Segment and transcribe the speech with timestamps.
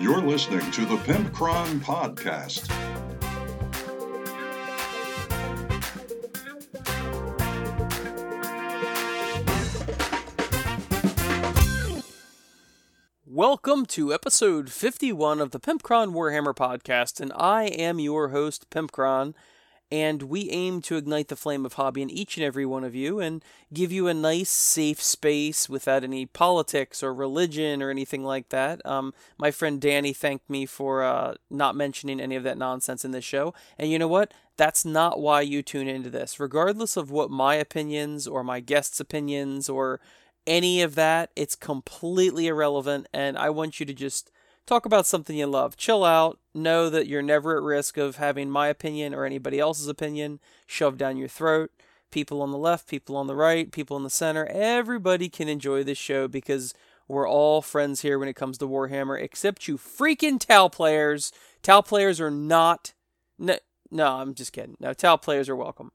[0.00, 2.68] You're listening to the Pimp Pimpcron Podcast.
[13.26, 19.34] Welcome to episode 51 of the Pimpcron Warhammer podcast, and I am your host, Pimpcron,
[19.90, 22.94] and we aim to ignite the flame of hobby in each and every one of
[22.94, 28.24] you and give you a nice, safe space without any politics or religion or anything
[28.24, 28.84] like that.
[28.84, 33.12] Um, my friend Danny thanked me for uh, not mentioning any of that nonsense in
[33.12, 34.32] this show, and you know what?
[34.56, 36.40] That's not why you tune into this.
[36.40, 40.00] Regardless of what my opinions or my guests' opinions or
[40.48, 41.30] any of that.
[41.36, 44.32] It's completely irrelevant, and I want you to just
[44.66, 45.76] talk about something you love.
[45.76, 46.38] Chill out.
[46.58, 50.98] Know that you're never at risk of having my opinion or anybody else's opinion shoved
[50.98, 51.70] down your throat.
[52.10, 55.84] People on the left, people on the right, people in the center, everybody can enjoy
[55.84, 56.74] this show because
[57.06, 61.32] we're all friends here when it comes to Warhammer, except you freaking Tau players.
[61.62, 62.92] Tau players are not.
[63.38, 63.58] No,
[63.90, 64.76] no, I'm just kidding.
[64.80, 65.92] No, Tau players are welcome.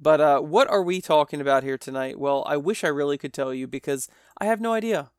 [0.00, 2.18] But uh, what are we talking about here tonight?
[2.18, 4.08] Well, I wish I really could tell you because
[4.40, 5.10] I have no idea.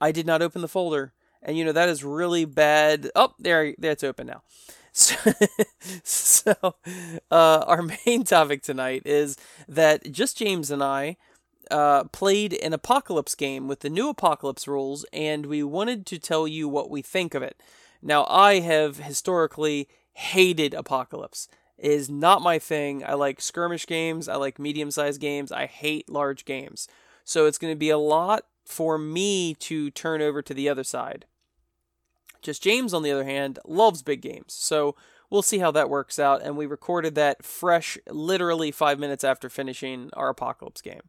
[0.00, 1.12] I did not open the folder,
[1.42, 3.10] and you know that is really bad.
[3.14, 4.42] Oh, there, there it's open now.
[4.90, 5.14] So,
[6.02, 6.74] so
[7.30, 9.36] uh, our main topic tonight is
[9.68, 11.18] that just James and I
[11.70, 16.48] uh, played an apocalypse game with the new apocalypse rules, and we wanted to tell
[16.48, 17.62] you what we think of it.
[18.02, 23.04] Now, I have historically hated apocalypse is not my thing.
[23.04, 26.88] I like skirmish games, I like medium sized games, I hate large games.
[27.24, 30.84] So it's going to be a lot for me to turn over to the other
[30.84, 31.24] side.
[32.42, 34.52] Just James, on the other hand, loves big games.
[34.52, 34.94] So
[35.30, 36.42] we'll see how that works out.
[36.42, 41.00] And we recorded that fresh, literally five minutes after finishing our Apocalypse game.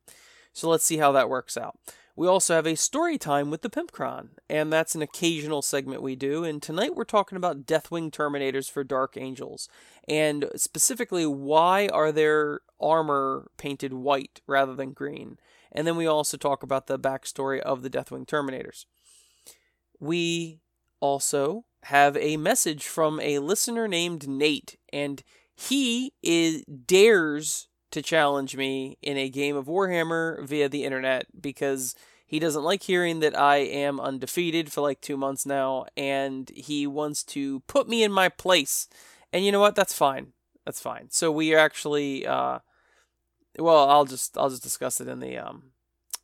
[0.53, 1.77] So let's see how that works out.
[2.15, 6.15] We also have a story time with the Pimpcron, and that's an occasional segment we
[6.15, 6.43] do.
[6.43, 9.69] And tonight we're talking about Deathwing Terminators for Dark Angels,
[10.07, 15.37] and specifically why are their armor painted white rather than green.
[15.71, 18.85] And then we also talk about the backstory of the Deathwing Terminators.
[19.99, 20.59] We
[20.99, 25.23] also have a message from a listener named Nate, and
[25.55, 31.95] he is dares to challenge me in a game of Warhammer via the internet because
[32.25, 36.85] he doesn't like hearing that I am undefeated for like two months now, and he
[36.85, 38.87] wants to put me in my place.
[39.33, 39.75] And you know what?
[39.75, 40.33] That's fine.
[40.65, 41.09] That's fine.
[41.09, 42.59] So we actually, uh,
[43.59, 45.71] well, I'll just I'll just discuss it in the um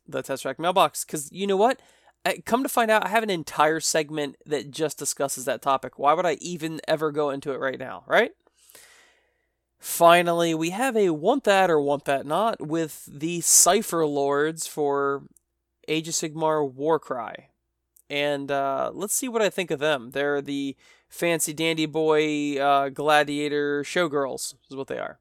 [0.06, 1.80] the track mailbox because you know what?
[2.24, 5.96] I, come to find out, I have an entire segment that just discusses that topic.
[5.96, 8.02] Why would I even ever go into it right now?
[8.06, 8.32] Right?
[9.78, 15.22] Finally, we have a want that or want that not with the Cypher Lords for
[15.86, 17.50] Age of Sigmar Warcry.
[18.10, 20.10] And uh, let's see what I think of them.
[20.10, 20.76] They're the
[21.08, 25.20] fancy dandy boy uh, gladiator showgirls, is what they are.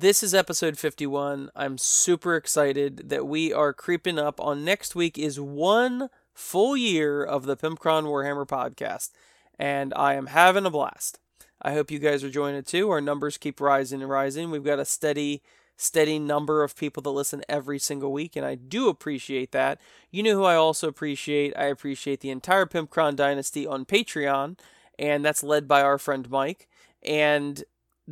[0.00, 1.50] This is episode 51.
[1.54, 7.22] I'm super excited that we are creeping up on next week is one full year
[7.22, 9.10] of the Pimpcron Warhammer podcast,
[9.58, 11.20] and I am having a blast.
[11.60, 12.88] I hope you guys are joining it too.
[12.88, 14.50] Our numbers keep rising and rising.
[14.50, 15.42] We've got a steady
[15.76, 19.78] steady number of people that listen every single week, and I do appreciate that.
[20.10, 21.52] You know who I also appreciate?
[21.58, 24.58] I appreciate the entire Pimpcron dynasty on Patreon,
[24.98, 26.68] and that's led by our friend Mike.
[27.02, 27.64] And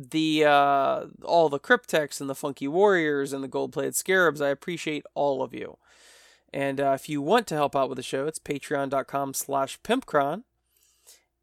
[0.09, 4.41] the uh, all the Crypteks and the Funky Warriors and the Gold Plated Scarabs.
[4.41, 5.77] I appreciate all of you.
[6.53, 10.43] And uh, if you want to help out with the show, it's patreon.com slash pimpcron.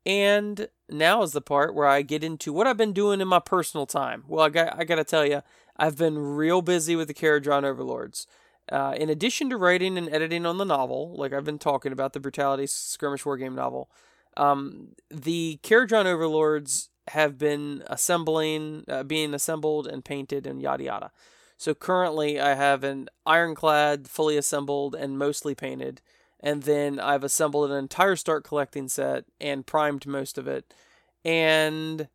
[0.05, 3.41] And now is the part where I get into what I've been doing in my
[3.41, 4.25] personal time.
[4.27, 5.43] Well, I got, I got to tell you,
[5.77, 8.27] I've been real busy with the Kharadron Overlords.
[8.71, 12.13] Uh, in addition to writing and editing on the novel, like I've been talking about
[12.13, 13.91] the Brutality Skirmish Wargame novel,
[14.37, 21.13] um, the Kharadron Overlords have been assembling, uh, being assembled and painted and yada yada.
[21.59, 26.03] So currently, I have an ironclad, fully assembled and mostly painted,
[26.41, 30.75] and then I've assembled an entire start collecting set and primed most of it,
[31.25, 32.09] and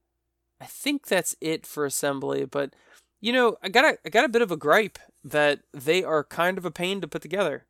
[0.59, 2.45] I think that's it for assembly.
[2.45, 2.73] But
[3.19, 6.23] you know, I got a, I got a bit of a gripe that they are
[6.23, 7.65] kind of a pain to put together.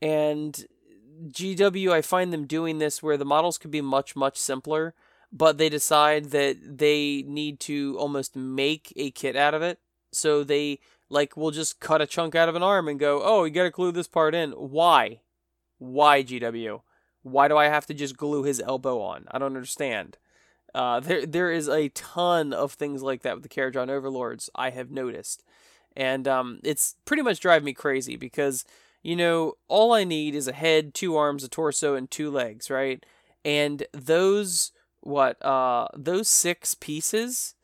[0.00, 0.66] And
[1.28, 4.94] GW, I find them doing this where the models could be much, much simpler,
[5.32, 9.78] but they decide that they need to almost make a kit out of it.
[10.12, 13.44] So they, like, will just cut a chunk out of an arm and go, oh,
[13.44, 14.50] you gotta glue this part in.
[14.52, 15.20] Why?
[15.78, 16.82] Why, GW?
[17.22, 19.26] Why do I have to just glue his elbow on?
[19.30, 20.18] I don't understand.
[20.74, 24.70] Uh, there there is a ton of things like that with the Kharadron Overlords I
[24.70, 25.44] have noticed,
[25.94, 28.64] and um, it's pretty much drive me crazy because
[29.02, 32.70] you know all I need is a head, two arms, a torso, and two legs,
[32.70, 33.04] right?
[33.44, 37.54] and those what uh those six pieces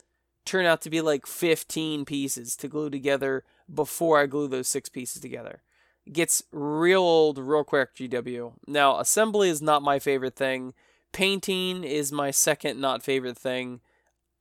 [0.45, 4.89] turn out to be like 15 pieces to glue together before I glue those six
[4.89, 5.63] pieces together.
[6.07, 8.55] It gets real old real quick, GW.
[8.67, 10.73] Now, assembly is not my favorite thing.
[11.13, 13.81] Painting is my second not favorite thing.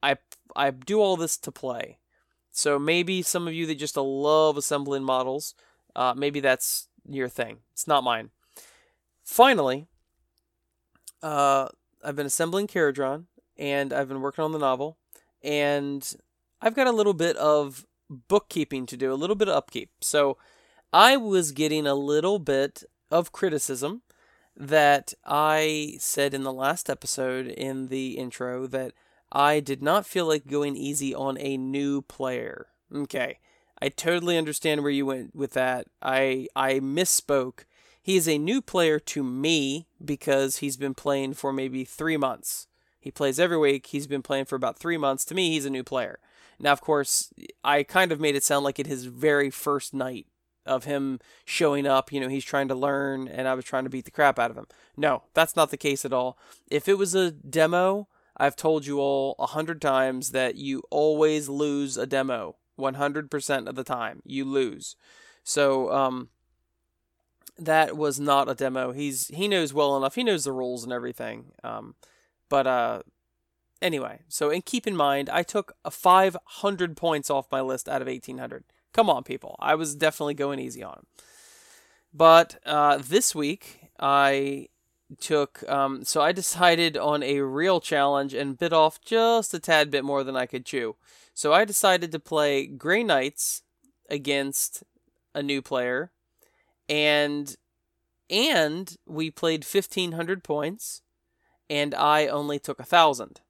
[0.01, 0.17] I
[0.55, 1.99] I do all this to play.
[2.51, 5.53] So maybe some of you that just love assembling models,
[5.95, 7.59] uh, maybe that's your thing.
[7.73, 8.31] It's not mine.
[9.23, 9.87] Finally,
[11.21, 11.67] uh,
[12.07, 13.25] I've been assembling Kharadron,
[13.57, 14.97] and I've been working on the novel,
[15.43, 16.15] and
[16.61, 19.89] I've got a little bit of bookkeeping to do, a little bit of upkeep.
[19.99, 20.37] So
[20.93, 24.03] I was getting a little bit of criticism
[24.55, 28.93] that I said in the last episode in the intro that
[29.29, 32.67] I did not feel like going easy on a new player.
[32.95, 33.39] Okay.
[33.81, 35.87] I totally understand where you went with that.
[36.01, 37.65] I I misspoke.
[38.07, 42.67] He is a new player to me because he's been playing for maybe 3 months.
[43.01, 43.87] He plays every week.
[43.87, 45.25] He's been playing for about 3 months.
[45.25, 46.19] To me, he's a new player.
[46.57, 47.33] Now, of course,
[47.65, 50.25] I kind of made it sound like it his very first night
[50.65, 52.13] of him showing up.
[52.13, 54.51] You know, he's trying to learn, and I was trying to beat the crap out
[54.51, 54.67] of him.
[54.95, 56.37] No, that's not the case at all.
[56.71, 58.07] If it was a demo,
[58.37, 62.55] I've told you all a hundred times that you always lose a demo.
[62.79, 64.95] 100% of the time, you lose.
[65.43, 66.29] So, um,
[67.59, 68.91] that was not a demo.
[68.91, 70.15] He's he knows well enough.
[70.15, 71.51] He knows the rules and everything.
[71.63, 71.95] Um,
[72.49, 73.01] but uh,
[73.81, 74.19] anyway.
[74.27, 78.07] So and keep in mind, I took a 500 points off my list out of
[78.07, 78.63] 1800.
[78.93, 79.55] Come on, people.
[79.59, 81.05] I was definitely going easy on him.
[82.13, 84.67] But uh, this week I
[85.19, 89.91] took um, so I decided on a real challenge and bit off just a tad
[89.91, 90.95] bit more than I could chew.
[91.33, 93.61] So I decided to play Grey Knights
[94.09, 94.83] against
[95.35, 96.11] a new player
[96.89, 97.55] and
[98.29, 101.01] and we played 1500 points
[101.69, 103.41] and I only took a 1000.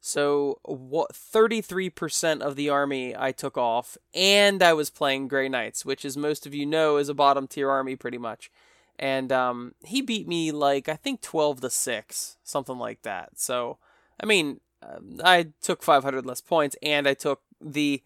[0.00, 5.84] So what 33% of the army I took off and I was playing Grey Knights,
[5.84, 8.50] which as most of you know is a bottom tier army pretty much
[8.98, 13.38] and um, he beat me like I think twelve to six, something like that.
[13.38, 13.78] So
[14.20, 18.02] I mean, um, I took five hundred less points, and I took the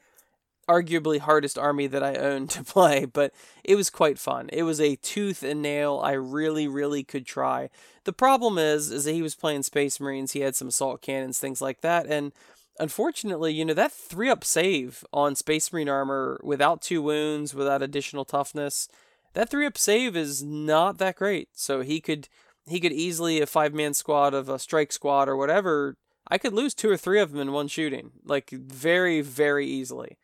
[0.71, 3.33] arguably hardest army that I owned to play, but
[3.65, 4.49] it was quite fun.
[4.53, 6.01] It was a tooth and nail.
[6.03, 7.71] I really, really could try.
[8.05, 10.33] The problem is, is that he was playing Space Marines.
[10.33, 12.33] He had some assault cannons, things like that, and
[12.79, 17.83] unfortunately, you know that three up save on Space Marine armor without two wounds, without
[17.83, 18.89] additional toughness
[19.35, 21.49] that three up save is not that great.
[21.53, 22.29] So he could
[22.67, 25.97] he could easily a five man squad of a strike squad or whatever.
[26.29, 30.19] I could lose two or three of them in one shooting, like very very easily.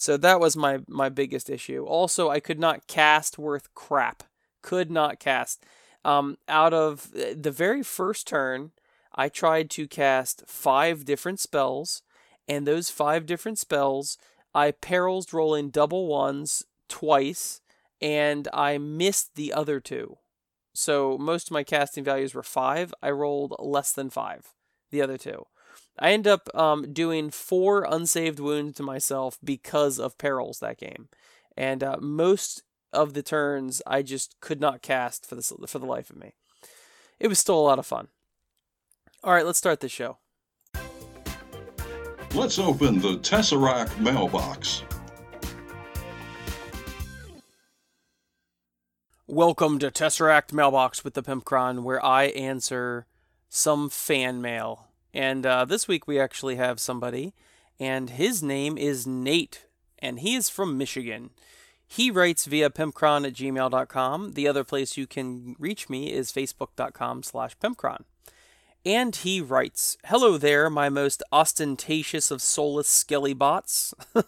[0.00, 1.84] So that was my my biggest issue.
[1.84, 4.22] Also, I could not cast worth crap.
[4.62, 5.62] Could not cast.
[6.06, 8.70] Um, out of the very first turn,
[9.14, 12.00] I tried to cast five different spells,
[12.48, 14.16] and those five different spells,
[14.54, 17.60] I perils rolling double ones twice
[18.00, 20.16] and I missed the other two.
[20.72, 22.94] So most of my casting values were five.
[23.02, 24.54] I rolled less than five,
[24.90, 25.44] the other two.
[25.98, 31.08] I end up um, doing four unsaved wounds to myself because of perils that game,
[31.56, 35.86] and uh, most of the turns I just could not cast for the for the
[35.86, 36.34] life of me.
[37.18, 38.08] It was still a lot of fun.
[39.22, 40.18] All right, let's start the show.
[42.34, 44.84] Let's open the Tesseract mailbox.
[49.26, 53.06] Welcome to Tesseract Mailbox with the Pimpcron, where I answer
[53.48, 54.89] some fan mail.
[55.12, 57.34] And uh, this week we actually have somebody,
[57.78, 59.66] and his name is Nate,
[59.98, 61.30] and he is from Michigan.
[61.86, 64.32] He writes via pimpcron at gmail.com.
[64.34, 68.04] The other place you can reach me is facebook.com slash pimpcron.
[68.86, 73.92] And he writes, Hello there, my most ostentatious of soulless skelly bots.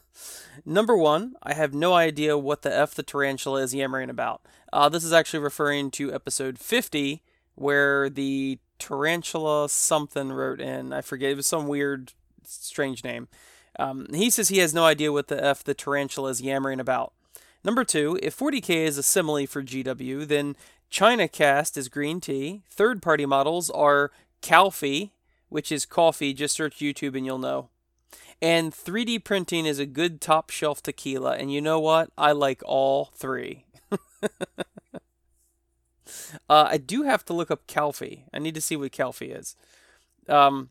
[0.66, 4.42] Number one, I have no idea what the F the tarantula is yammering about.
[4.72, 7.22] Uh, this is actually referring to episode 50,
[7.54, 10.92] where the tarantula something wrote in.
[10.92, 12.12] I forget, it was some weird,
[12.44, 13.28] strange name.
[13.78, 17.12] Um, he says he has no idea what the F the tarantula is yammering about.
[17.64, 20.56] Number two, if 40k is a simile for GW, then
[20.90, 22.62] ChinaCast is green tea.
[22.68, 24.10] Third party models are
[24.42, 25.10] Calfee,
[25.48, 26.34] which is coffee.
[26.34, 27.68] Just search YouTube and you'll know.
[28.42, 31.36] And 3D printing is a good top shelf tequila.
[31.36, 32.10] And you know what?
[32.18, 33.64] I like all three.
[36.48, 38.24] uh, I do have to look up Calfee.
[38.32, 39.56] I need to see what Calfee is.
[40.28, 40.70] Um,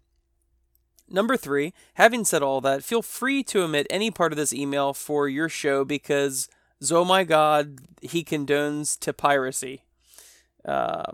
[1.10, 4.94] number three, having said all that, feel free to omit any part of this email
[4.94, 6.50] for your show because,
[6.92, 9.84] oh my god, he condones to piracy.
[10.66, 11.12] Uh,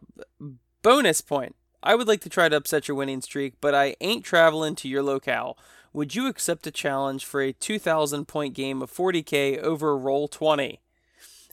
[0.81, 1.55] bonus point.
[1.83, 4.89] I would like to try to upset your winning streak, but I ain't traveling to
[4.89, 5.57] your locale.
[5.93, 10.81] Would you accept a challenge for a 2,000 point game of 40k over Roll 20?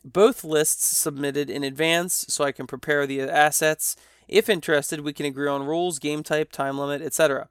[0.05, 3.97] Both lists submitted in advance so I can prepare the assets.
[4.29, 7.49] If interested, we can agree on rules, game type, time limit, etc.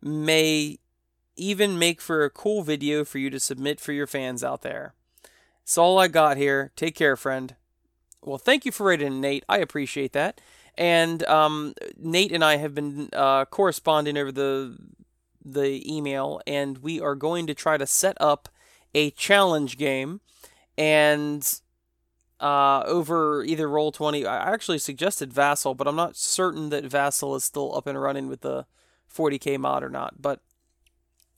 [0.00, 0.78] May
[1.36, 4.94] even make for a cool video for you to submit for your fans out there.
[5.60, 6.72] That's all I got here.
[6.76, 7.56] Take care, friend.
[8.22, 9.44] Well, thank you for writing, Nate.
[9.48, 10.40] I appreciate that.
[10.78, 14.76] And um, Nate and I have been uh, corresponding over the
[15.44, 18.48] the email, and we are going to try to set up
[18.94, 20.20] a challenge game.
[20.76, 21.60] And
[22.40, 27.34] uh, over either Roll Twenty, I actually suggested Vassal, but I'm not certain that Vassal
[27.34, 28.66] is still up and running with the
[29.14, 30.20] 40k mod or not.
[30.20, 30.40] But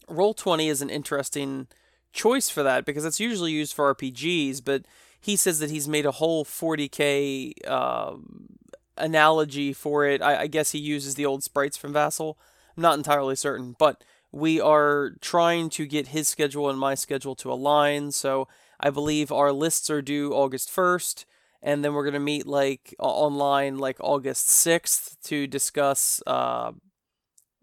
[0.09, 1.69] Roll Twenty is an interesting
[2.13, 4.87] choice for that because it's usually used for RPGs, but
[5.21, 8.15] he says that he's made a whole 40k uh,
[8.97, 10.23] analogy for it.
[10.23, 12.39] I, I, guess he uses the old sprites from Vassal.
[12.77, 17.35] I'm not entirely certain, but we are trying to get his schedule and my schedule
[17.37, 18.13] to align.
[18.13, 18.49] So
[18.81, 21.25] I believe our lists are due August 1st,
[21.63, 26.73] and then we're going to meet like online like August 6th to discuss uh,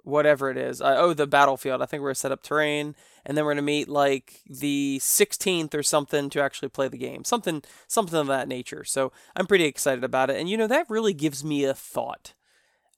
[0.03, 0.81] whatever it is.
[0.81, 1.81] Uh, oh, the battlefield.
[1.81, 2.95] I think we're going to set up terrain
[3.25, 6.97] and then we're going to meet like the 16th or something to actually play the
[6.97, 7.23] game.
[7.23, 8.83] Something something of that nature.
[8.83, 10.39] So, I'm pretty excited about it.
[10.39, 12.33] And you know, that really gives me a thought.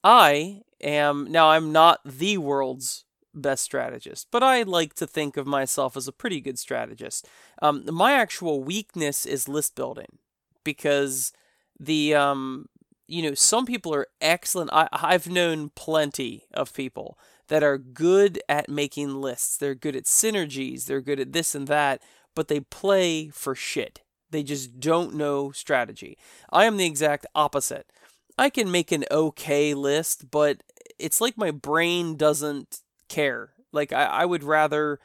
[0.04, 3.06] I am now I'm not the world's
[3.38, 7.28] best strategist, but I like to think of myself as a pretty good strategist.
[7.62, 10.20] Um, my actual weakness is list building
[10.64, 11.32] because
[11.80, 12.68] the um,
[13.08, 14.72] you know some people are excellent.
[14.74, 17.18] I, I've known plenty of people
[17.48, 19.58] that are good at making lists.
[19.58, 20.86] They're good at synergies.
[20.86, 22.02] They're good at this and that,
[22.36, 24.02] but they play for shit.
[24.30, 26.18] They just don't know strategy.
[26.52, 27.92] I am the exact opposite.
[28.38, 30.62] I can make an okay list, but
[31.00, 33.52] it's like my brain doesn't care.
[33.72, 35.00] Like I, I would rather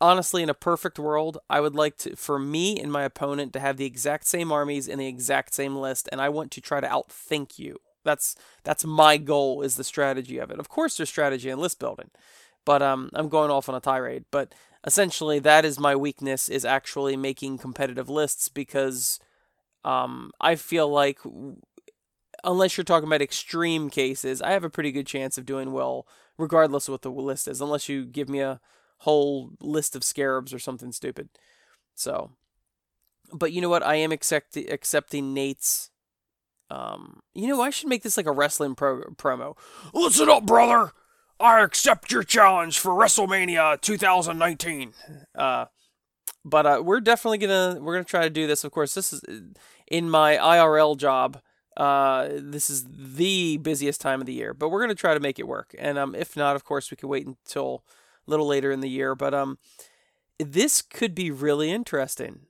[0.00, 3.60] honestly in a perfect world, I would like to for me and my opponent to
[3.60, 6.80] have the exact same armies in the exact same list, and I want to try
[6.80, 7.78] to outthink you.
[8.04, 10.58] That's that's my goal is the strategy of it.
[10.58, 12.10] Of course, there's strategy in list building,
[12.64, 14.24] but um, I'm going off on a tirade.
[14.30, 14.54] But
[14.86, 19.18] essentially, that is my weakness is actually making competitive lists because
[19.84, 21.18] um, I feel like
[22.44, 26.06] unless you're talking about extreme cases, I have a pretty good chance of doing well
[26.36, 28.60] regardless of what the list is, unless you give me a
[28.98, 31.28] whole list of scarabs or something stupid.
[31.94, 32.32] So,
[33.32, 33.84] but you know what?
[33.84, 35.90] I am accept- accepting Nate's
[36.70, 39.56] um, you know, I should make this like a wrestling pro- promo.
[39.92, 40.92] Listen up, brother.
[41.38, 44.92] I accept your challenge for WrestleMania 2019.
[45.34, 45.66] Uh,
[46.44, 48.64] but uh, we're definitely gonna we're gonna try to do this.
[48.64, 49.22] Of course, this is
[49.86, 51.40] in my IRL job.
[51.76, 55.38] Uh, this is the busiest time of the year, but we're gonna try to make
[55.38, 55.74] it work.
[55.78, 57.84] And um, if not, of course, we can wait until
[58.26, 59.14] a little later in the year.
[59.14, 59.58] But um,
[60.38, 62.40] this could be really interesting.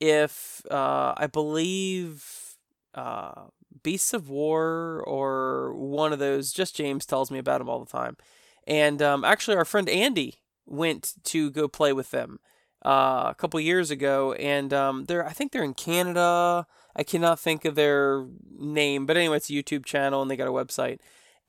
[0.00, 2.56] If uh, I believe
[2.94, 3.46] uh,
[3.82, 6.52] Beasts of War or one of those.
[6.52, 8.16] Just James tells me about them all the time.
[8.66, 10.34] And um, actually, our friend Andy
[10.66, 12.40] went to go play with them
[12.84, 16.66] uh, a couple years ago, and um, they're I think they're in Canada.
[16.96, 18.26] I cannot think of their
[18.58, 20.98] name, but anyway, it's a YouTube channel and they got a website.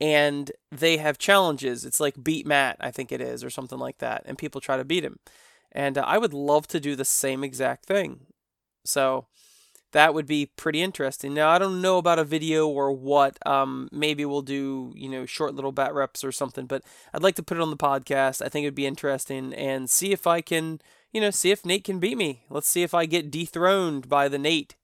[0.00, 1.84] And they have challenges.
[1.84, 4.22] It's like beat Matt, I think it is, or something like that.
[4.24, 5.18] And people try to beat him.
[5.72, 8.20] And uh, I would love to do the same exact thing.
[8.84, 9.26] So
[9.92, 11.34] that would be pretty interesting.
[11.34, 13.44] Now I don't know about a video or what.
[13.46, 16.66] Um, maybe we'll do you know short little bat reps or something.
[16.66, 16.82] But
[17.12, 18.42] I'd like to put it on the podcast.
[18.42, 20.80] I think it'd be interesting and see if I can
[21.12, 22.44] you know see if Nate can beat me.
[22.48, 24.76] Let's see if I get dethroned by the Nate.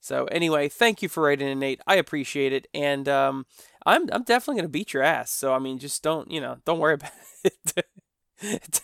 [0.00, 1.80] So anyway, thank you for writing in, Nate.
[1.86, 3.46] I appreciate it, and um,
[3.84, 5.30] I'm I'm definitely gonna beat your ass.
[5.30, 7.12] So I mean, just don't you know don't worry about
[7.44, 8.82] it.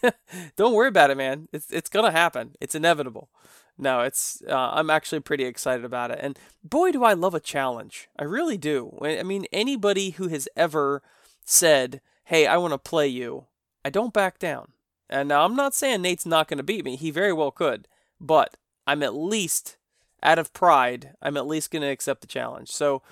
[0.57, 1.49] don't worry about it, man.
[1.53, 2.55] It's it's gonna happen.
[2.61, 3.31] It's inevitable
[3.77, 7.41] no, it's uh, I'm actually pretty excited about it, and boy, do I love a
[7.41, 8.09] challenge.
[8.19, 8.97] I really do.
[9.03, 11.03] I mean, anybody who has ever
[11.45, 13.47] said, "Hey, I want to play you,"
[13.85, 14.73] I don't back down.
[15.11, 16.97] And now I'm not saying Nate's not to beat me.
[16.97, 17.89] He very well could,
[18.21, 18.57] but
[18.87, 19.77] I'm at least
[20.25, 21.13] out of pride.
[21.23, 22.71] I'm at least going to accept the challenge.
[22.71, 23.03] So,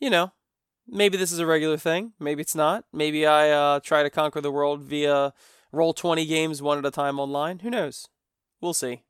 [0.00, 0.32] you know,
[0.88, 2.14] maybe this is a regular thing.
[2.18, 2.84] Maybe it's not.
[2.92, 5.34] Maybe I uh, try to conquer the world via
[5.70, 7.60] roll 20 games one at a time online.
[7.60, 8.08] Who knows?
[8.60, 9.02] We'll see.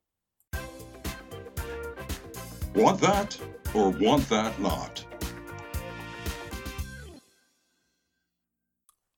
[2.75, 3.39] Want that
[3.73, 5.05] or want that not?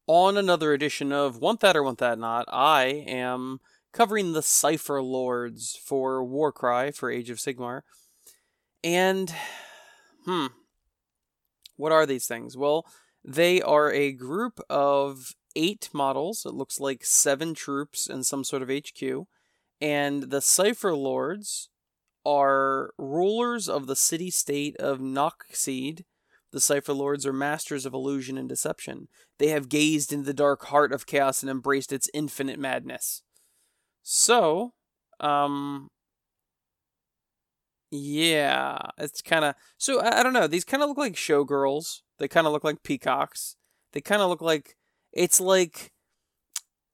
[0.08, 3.60] On another edition of Want That or Want That Not, I am
[3.92, 7.82] covering the Cypher Lords for Warcry for Age of Sigmar.
[8.86, 9.34] And,
[10.26, 10.46] hmm,
[11.76, 12.56] what are these things?
[12.56, 12.86] Well,
[13.28, 16.46] They are a group of eight models.
[16.46, 19.26] It looks like seven troops and some sort of HQ.
[19.82, 21.70] And the Cypher Lords
[22.24, 26.04] are rulers of the city state of Noxide.
[26.52, 29.08] The Cypher Lords are masters of illusion and deception.
[29.40, 33.24] They have gazed into the dark heart of chaos and embraced its infinite madness.
[34.04, 34.74] So,
[35.20, 35.90] um,
[37.92, 40.02] yeah, it's kind of so.
[40.02, 40.48] I, I, don't know.
[40.48, 42.02] These kind of look like showgirls.
[42.20, 43.56] They kind of look like peacocks.
[43.94, 44.76] They kind of look like
[45.14, 45.92] it's like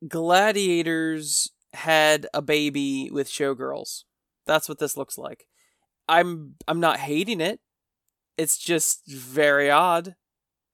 [0.07, 4.03] gladiators had a baby with showgirls.
[4.45, 5.48] That's what this looks like.
[6.07, 7.60] I'm I'm not hating it.
[8.38, 10.15] It's just very odd.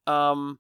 [0.06, 0.60] Um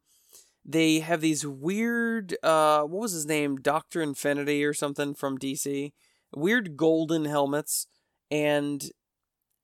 [0.65, 3.57] they have these weird uh what was his name?
[3.57, 5.93] Doctor Infinity or something from DC.
[6.35, 7.87] Weird golden helmets
[8.29, 8.91] and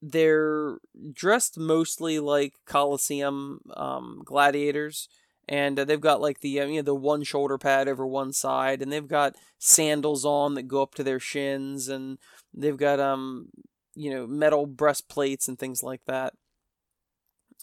[0.05, 0.79] they're
[1.13, 5.07] dressed mostly like Colosseum um, gladiators
[5.47, 8.33] and uh, they've got like the uh, you know the one shoulder pad over one
[8.33, 12.17] side and they've got sandals on that go up to their shins and
[12.53, 13.47] they've got um
[13.95, 16.33] you know metal breastplates and things like that.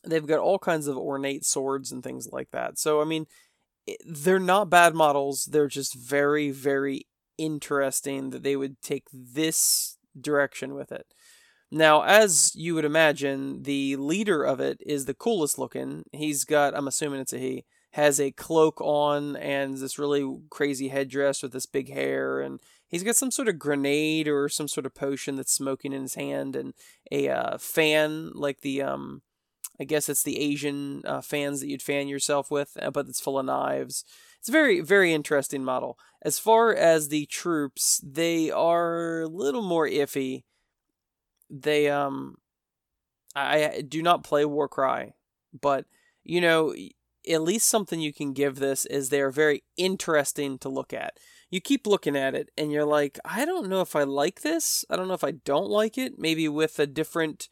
[0.02, 2.78] They've got all kinds of ornate swords and things like that.
[2.78, 3.26] So i mean
[4.06, 5.44] they're not bad models.
[5.44, 7.06] They're just very very
[7.36, 11.06] interesting that they would take this direction with it
[11.70, 16.04] now, as you would imagine, the leader of it is the coolest looking.
[16.12, 20.88] He's got, I'm assuming it's a he, has a cloak on and this really crazy
[20.88, 22.40] headdress with this big hair.
[22.40, 26.02] And he's got some sort of grenade or some sort of potion that's smoking in
[26.02, 26.72] his hand and
[27.10, 29.22] a uh, fan like the, um,
[29.80, 33.20] I guess it's the Asian uh, fans that you'd fan yourself with, uh, but it's
[33.20, 34.04] full of knives.
[34.38, 35.98] It's a very, very interesting model.
[36.22, 40.44] As far as the troops, they are a little more iffy
[41.50, 42.36] they um
[43.34, 45.14] I do not play Warcry,
[45.58, 45.86] but
[46.24, 46.74] you know,
[47.28, 51.18] at least something you can give this is they're very interesting to look at.
[51.50, 54.84] You keep looking at it and you're like, I don't know if I like this.
[54.88, 56.18] I don't know if I don't like it.
[56.18, 57.48] Maybe with a different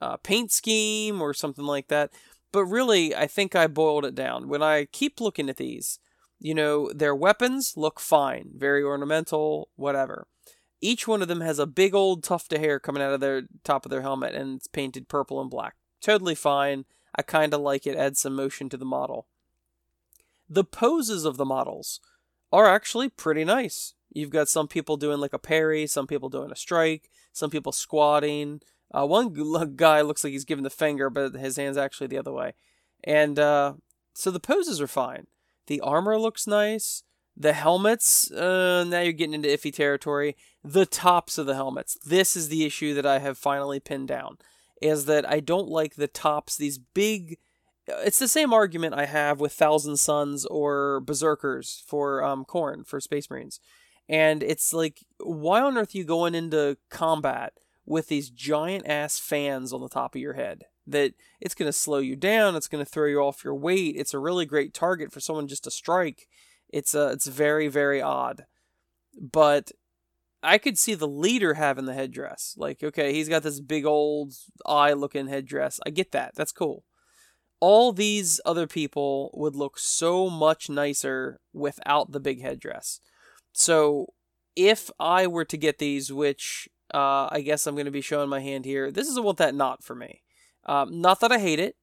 [0.00, 2.12] uh, paint scheme or something like that.
[2.52, 4.48] But really, I think I boiled it down.
[4.48, 5.98] When I keep looking at these,
[6.38, 10.26] you know, their weapons look fine, very ornamental, whatever.
[10.80, 13.42] Each one of them has a big old tuft of hair coming out of their
[13.64, 15.76] top of their helmet and it's painted purple and black.
[16.00, 16.86] Totally fine.
[17.14, 19.26] I kind of like it, adds some motion to the model.
[20.48, 22.00] The poses of the models
[22.52, 23.94] are actually pretty nice.
[24.12, 27.72] You've got some people doing like a parry, some people doing a strike, some people
[27.72, 28.60] squatting.
[28.92, 29.32] Uh, one
[29.76, 32.54] guy looks like he's giving the finger, but his hand's actually the other way.
[33.04, 33.74] And uh,
[34.14, 35.26] so the poses are fine.
[35.66, 37.04] The armor looks nice.
[37.40, 40.36] The helmets, uh, now you're getting into iffy territory.
[40.62, 41.96] The tops of the helmets.
[42.04, 44.36] This is the issue that I have finally pinned down.
[44.82, 47.38] Is that I don't like the tops, these big.
[47.86, 53.00] It's the same argument I have with Thousand Sons or Berserkers for um, Khorne, for
[53.00, 53.58] Space Marines.
[54.06, 57.54] And it's like, why on earth are you going into combat
[57.86, 60.64] with these giant ass fans on the top of your head?
[60.86, 63.94] That it's going to slow you down, it's going to throw you off your weight.
[63.96, 66.28] It's a really great target for someone just to strike
[66.72, 68.46] it's uh, it's very very odd,
[69.20, 69.72] but
[70.42, 72.54] I could see the leader having the headdress.
[72.56, 75.80] Like, okay, he's got this big old eye looking headdress.
[75.84, 76.34] I get that.
[76.34, 76.84] That's cool.
[77.60, 83.00] All these other people would look so much nicer without the big headdress.
[83.52, 84.14] So,
[84.56, 88.30] if I were to get these, which uh, I guess I'm going to be showing
[88.30, 90.22] my hand here, this is a want that not for me.
[90.64, 91.76] Um, not that I hate it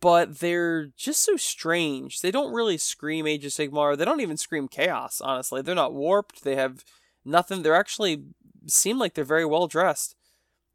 [0.00, 2.20] but they're just so strange.
[2.20, 3.96] They don't really scream Age of Sigmar.
[3.96, 5.62] They don't even scream Chaos, honestly.
[5.62, 6.44] They're not warped.
[6.44, 6.84] They have
[7.24, 7.62] nothing.
[7.62, 8.24] They're actually
[8.66, 10.14] seem like they're very well dressed.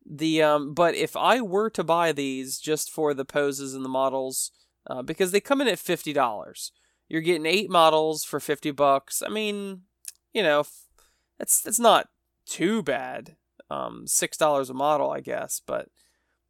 [0.06, 3.90] The um, but if I were to buy these just for the poses and the
[3.90, 4.52] models,
[4.90, 6.72] uh, because they come in at fifty dollars,
[7.08, 9.22] you're getting eight models for fifty bucks.
[9.26, 9.84] I mean,
[10.34, 10.66] you know,
[11.38, 12.08] that's that's not
[12.46, 13.38] too bad.
[13.70, 15.88] Um, six dollars a model, I guess, but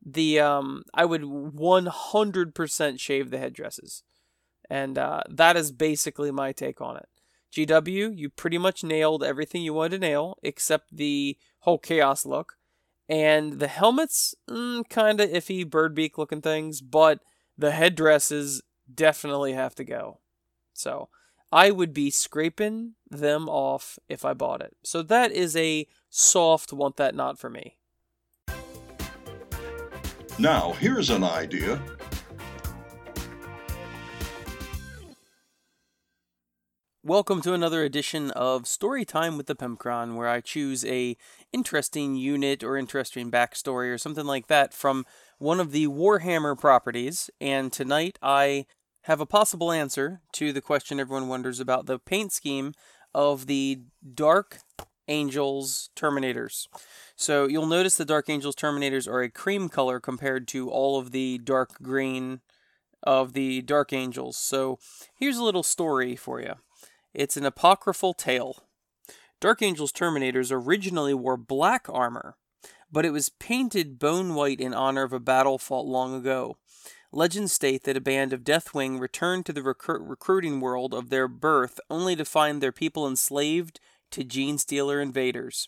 [0.05, 4.03] the um I would 100% shave the headdresses.
[4.69, 7.07] And uh, that is basically my take on it.
[7.53, 12.55] GW, you pretty much nailed everything you wanted to nail except the whole chaos look.
[13.07, 17.19] And the helmets, mm, kind of iffy bird beak looking things, but
[17.57, 20.19] the headdresses definitely have to go.
[20.73, 21.09] So
[21.51, 24.75] I would be scraping them off if I bought it.
[24.83, 27.77] So that is a soft want that not for me.
[30.39, 31.79] Now, here's an idea.
[37.03, 41.17] Welcome to another edition of Story Time with the Pimpcron, where I choose a
[41.51, 45.05] interesting unit or interesting backstory or something like that from
[45.37, 47.29] one of the Warhammer properties.
[47.39, 48.65] And tonight I
[49.03, 52.73] have a possible answer to the question everyone wonders about the paint scheme
[53.13, 53.81] of the
[54.15, 54.59] Dark
[55.07, 56.67] Angels Terminators.
[57.15, 61.11] So you'll notice the Dark Angels Terminators are a cream color compared to all of
[61.11, 62.41] the dark green
[63.01, 64.37] of the Dark Angels.
[64.37, 64.79] So
[65.15, 66.53] here's a little story for you.
[67.13, 68.63] It's an apocryphal tale.
[69.39, 72.37] Dark Angels Terminators originally wore black armor,
[72.91, 76.57] but it was painted bone white in honor of a battle fought long ago.
[77.11, 81.79] Legends state that a band of Deathwing returned to the recruiting world of their birth
[81.87, 83.79] only to find their people enslaved
[84.13, 85.67] to Genestealer invaders.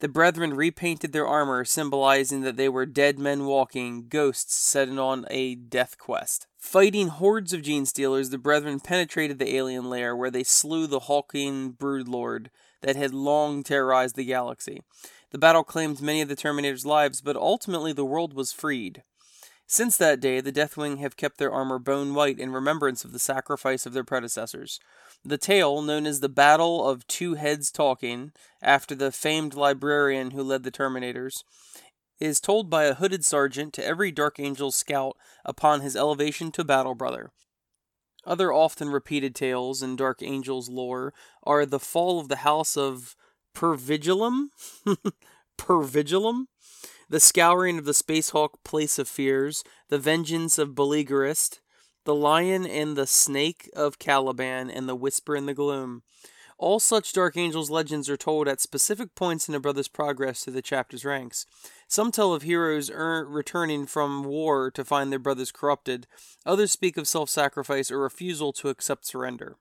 [0.00, 5.26] The brethren repainted their armor, symbolizing that they were dead men walking, ghosts set on
[5.28, 6.46] a death quest.
[6.56, 11.00] Fighting hordes of gene stealers, the brethren penetrated the alien lair where they slew the
[11.00, 12.50] hulking broodlord
[12.82, 14.82] that had long terrorized the galaxy.
[15.30, 19.02] The battle claimed many of the Terminator's lives, but ultimately the world was freed.
[19.70, 23.18] Since that day, the Deathwing have kept their armor bone white in remembrance of the
[23.18, 24.80] sacrifice of their predecessors.
[25.22, 30.42] The tale, known as the Battle of Two Heads Talking, after the famed librarian who
[30.42, 31.44] led the Terminators,
[32.18, 36.64] is told by a hooded sergeant to every Dark Angel scout upon his elevation to
[36.64, 37.30] Battle Brother.
[38.24, 43.14] Other often repeated tales in Dark Angel's lore are the fall of the House of
[43.54, 44.48] Pervigilum,
[45.58, 46.46] Pervigilum,
[47.08, 51.60] the scouring of the Space Spacehulk Place of Fears, the vengeance of Beleaguerist,
[52.04, 56.02] the Lion and the Snake of Caliban, and the Whisper in the Gloom.
[56.58, 60.54] All such Dark Angels legends are told at specific points in a brother's progress through
[60.54, 61.46] the chapter's ranks.
[61.86, 66.06] Some tell of heroes er- returning from war to find their brothers corrupted.
[66.44, 69.56] Others speak of self sacrifice or refusal to accept surrender.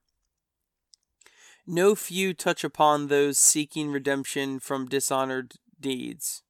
[1.68, 6.42] No few touch upon those seeking redemption from dishonored deeds.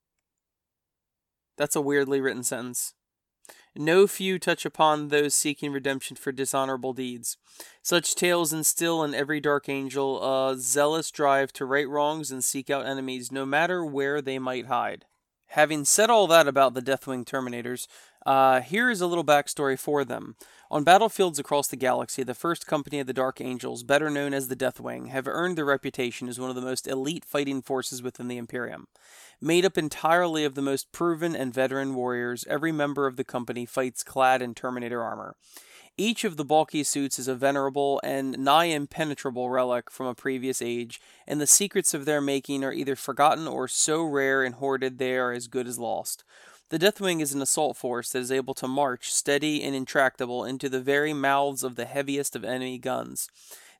[1.58, 2.94] That's a weirdly written sentence.
[3.76, 7.38] No few touch upon those seeking redemption for dishonorable deeds.
[7.84, 12.70] Such tales instill in every dark angel a zealous drive to right wrongs and seek
[12.70, 15.06] out enemies, no matter where they might hide.
[15.52, 17.88] Having said all that about the Deathwing Terminators,
[18.28, 20.36] uh, here is a little backstory for them.
[20.70, 24.50] On battlefields across the galaxy, the first company of the Dark Angels, better known as
[24.50, 28.28] the Deathwing, have earned their reputation as one of the most elite fighting forces within
[28.28, 28.88] the Imperium.
[29.40, 33.66] Made up entirely of the most proven and veteran warriors, every member of the company
[33.66, 35.38] fights clad in Terminator armor.
[35.96, 40.62] Each of the bulky suits is a venerable and nigh impenetrable relic from a previous
[40.62, 44.98] age, and the secrets of their making are either forgotten or so rare and hoarded
[44.98, 46.26] they are as good as lost.
[46.70, 50.68] The Deathwing is an assault force that is able to march, steady and intractable, into
[50.68, 53.30] the very mouths of the heaviest of enemy guns.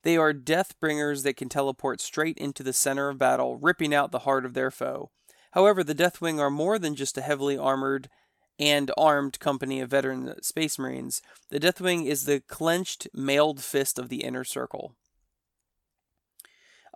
[0.04, 4.14] They are death bringers that can teleport straight into the center of battle, ripping out
[4.14, 5.12] the heart of their foe.
[5.52, 8.08] However, the Deathwing are more than just a heavily armored
[8.58, 11.22] and armed company of veteran Space Marines.
[11.50, 14.96] The Deathwing is the clenched, mailed fist of the inner circle.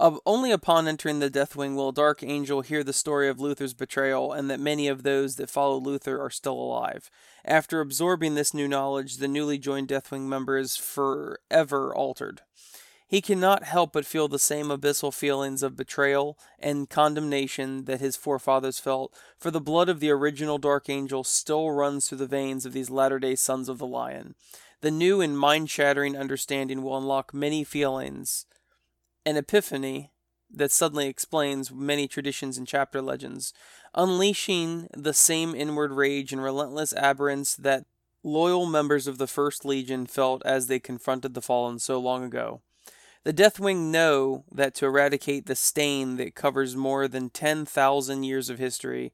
[0.01, 4.33] Uh, only upon entering the Deathwing will Dark Angel hear the story of Luther's betrayal
[4.33, 7.11] and that many of those that follow Luther are still alive.
[7.45, 12.41] After absorbing this new knowledge, the newly joined Deathwing member is forever altered.
[13.07, 18.15] He cannot help but feel the same abyssal feelings of betrayal and condemnation that his
[18.15, 22.65] forefathers felt, for the blood of the original Dark Angel still runs through the veins
[22.65, 24.33] of these latter day sons of the Lion.
[24.81, 28.47] The new and mind shattering understanding will unlock many feelings,
[29.25, 30.11] an epiphany
[30.53, 33.53] that suddenly explains many traditions and chapter legends,
[33.95, 37.85] unleashing the same inward rage and relentless abhorrence that
[38.23, 42.61] loyal members of the First Legion felt as they confronted the fallen so long ago.
[43.23, 48.57] The Deathwing know that to eradicate the stain that covers more than 10,000 years of
[48.57, 49.13] history,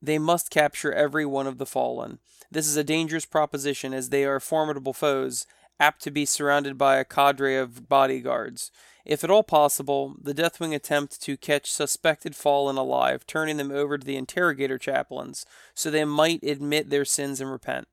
[0.00, 2.18] they must capture every one of the fallen.
[2.50, 5.46] This is a dangerous proposition as they are formidable foes,
[5.78, 8.70] apt to be surrounded by a cadre of bodyguards.
[9.04, 13.98] If at all possible, the Deathwing attempt to catch suspected fallen alive, turning them over
[13.98, 17.88] to the interrogator chaplains, so they might admit their sins and repent.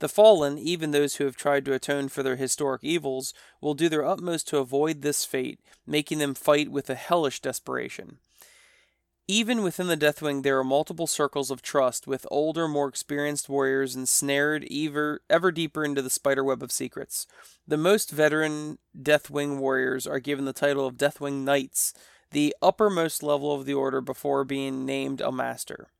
[0.00, 3.88] The fallen, even those who have tried to atone for their historic evils, will do
[3.88, 8.18] their utmost to avoid this fate, making them fight with a hellish desperation.
[9.30, 13.94] Even within the Deathwing, there are multiple circles of trust, with older, more experienced warriors
[13.94, 17.28] ensnared ever, ever deeper into the spiderweb of secrets.
[17.64, 21.94] The most veteran Deathwing warriors are given the title of Deathwing Knights,
[22.32, 25.92] the uppermost level of the order before being named a master.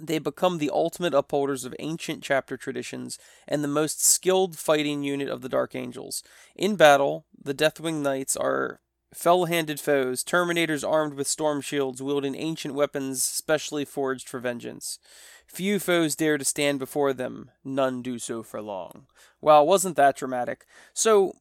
[0.00, 5.28] They become the ultimate upholders of ancient chapter traditions and the most skilled fighting unit
[5.28, 6.22] of the Dark Angels.
[6.56, 8.80] In battle, the Deathwing Knights are
[9.12, 14.98] fell handed foes, Terminators armed with storm shields, wielding ancient weapons specially forged for vengeance.
[15.46, 19.06] Few foes dare to stand before them, none do so for long.
[19.40, 20.64] Well, wasn't that dramatic.
[20.94, 21.34] So,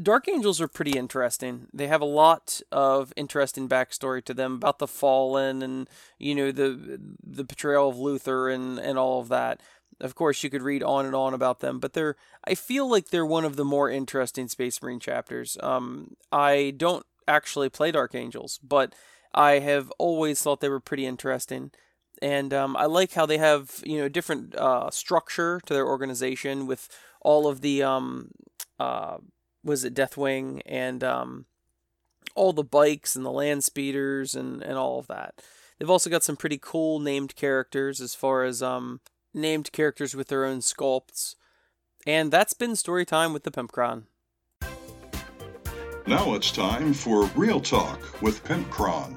[0.00, 1.66] Dark Angels are pretty interesting.
[1.72, 6.52] They have a lot of interesting backstory to them about the Fallen and you know
[6.52, 9.62] the the portrayal of Luther and and all of that.
[9.98, 13.08] Of course, you could read on and on about them, but they're I feel like
[13.08, 15.56] they're one of the more interesting Space Marine chapters.
[15.62, 18.94] Um, I don't actually play Dark Angels, but
[19.34, 21.70] I have always thought they were pretty interesting
[22.22, 26.66] and um, I like how they have you know different uh, structure to their organization
[26.66, 26.88] with
[27.20, 28.30] all of the um,
[28.78, 29.18] uh,
[29.64, 31.46] was it Deathwing and um,
[32.34, 35.42] all the bikes and the land speeders and and all of that.
[35.78, 39.00] They've also got some pretty cool named characters as far as um,
[39.34, 41.34] named characters with their own sculpts,
[42.06, 44.04] and that's been story time with the Pimpcron.
[46.08, 49.12] Now it's time for Real Talk with Pimpcron.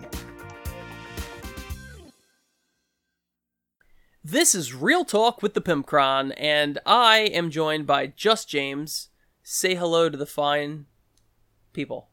[4.23, 9.09] This is Real Talk with the Pimpcron, and I am joined by Just James.
[9.43, 10.87] Say hello to the fine
[11.73, 12.09] people.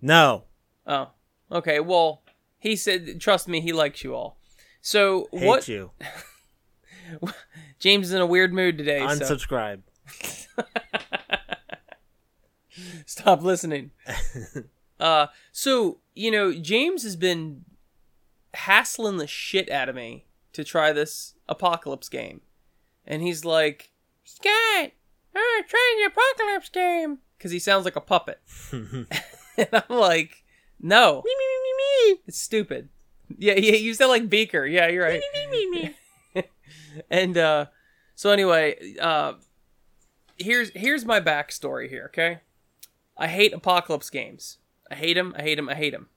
[0.00, 0.46] No.
[0.84, 1.10] Oh,
[1.52, 1.78] okay.
[1.78, 2.24] Well,
[2.58, 4.40] he said, trust me, he likes you all.
[4.80, 5.68] So Hate what?
[5.68, 5.92] you.
[7.78, 8.98] James is in a weird mood today.
[8.98, 9.82] so Unsubscribe.
[13.06, 13.90] stop listening.
[15.00, 17.64] uh, so you know, James has been
[18.54, 22.42] hassling the shit out of me to try this apocalypse game,
[23.06, 23.92] and he's like,
[24.24, 24.92] "Scott,
[25.34, 28.40] uh, try the apocalypse game," because he sounds like a puppet,
[28.72, 29.06] and
[29.72, 30.44] I'm like,
[30.80, 31.22] "No,
[32.26, 32.88] it's stupid."
[33.38, 34.66] Yeah, yeah, you sound like Beaker.
[34.66, 35.22] Yeah, you're right.
[37.10, 37.66] and uh,
[38.14, 39.34] so anyway, uh,
[40.38, 42.06] here's here's my backstory here.
[42.06, 42.40] Okay,
[43.16, 44.58] I hate apocalypse games.
[44.90, 45.34] I hate them.
[45.36, 45.68] I hate them.
[45.68, 46.08] I hate them.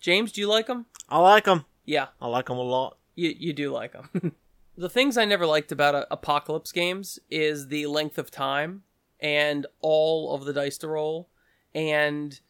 [0.00, 0.86] James, do you like them?
[1.08, 1.64] I like them.
[1.84, 2.98] Yeah, I like them a lot.
[3.14, 4.32] you you do like them.
[4.76, 8.82] the things I never liked about uh, apocalypse games is the length of time
[9.20, 11.28] and all of the dice to roll
[11.74, 12.40] and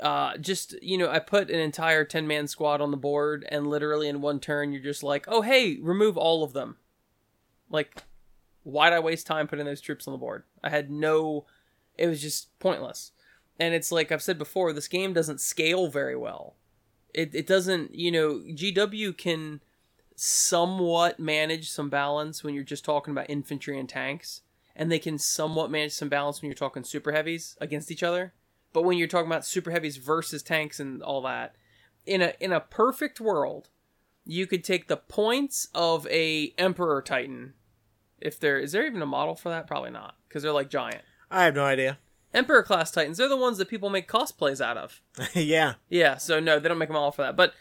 [0.00, 3.66] uh, just you know, I put an entire ten man squad on the board, and
[3.66, 6.76] literally in one turn, you're just like, oh hey, remove all of them.
[7.70, 8.02] Like,
[8.62, 10.44] why'd I waste time putting those troops on the board?
[10.62, 11.46] I had no,
[11.96, 13.12] it was just pointless.
[13.58, 16.56] And it's like I've said before, this game doesn't scale very well.
[17.12, 19.60] It it doesn't, you know, GW can
[20.16, 24.42] somewhat manage some balance when you're just talking about infantry and tanks,
[24.74, 28.32] and they can somewhat manage some balance when you're talking super heavies against each other.
[28.72, 31.54] But when you're talking about super heavies versus tanks and all that,
[32.06, 33.68] in a in a perfect world,
[34.26, 37.54] you could take the points of a Emperor Titan.
[38.20, 39.66] If there is there even a model for that?
[39.66, 41.02] Probably not, because they're like giant.
[41.30, 41.98] I have no idea.
[42.34, 45.00] Emperor class Titans, they're the ones that people make cosplays out of.
[45.34, 45.74] yeah.
[45.88, 47.36] Yeah, so no, they don't make them all for that.
[47.36, 47.54] But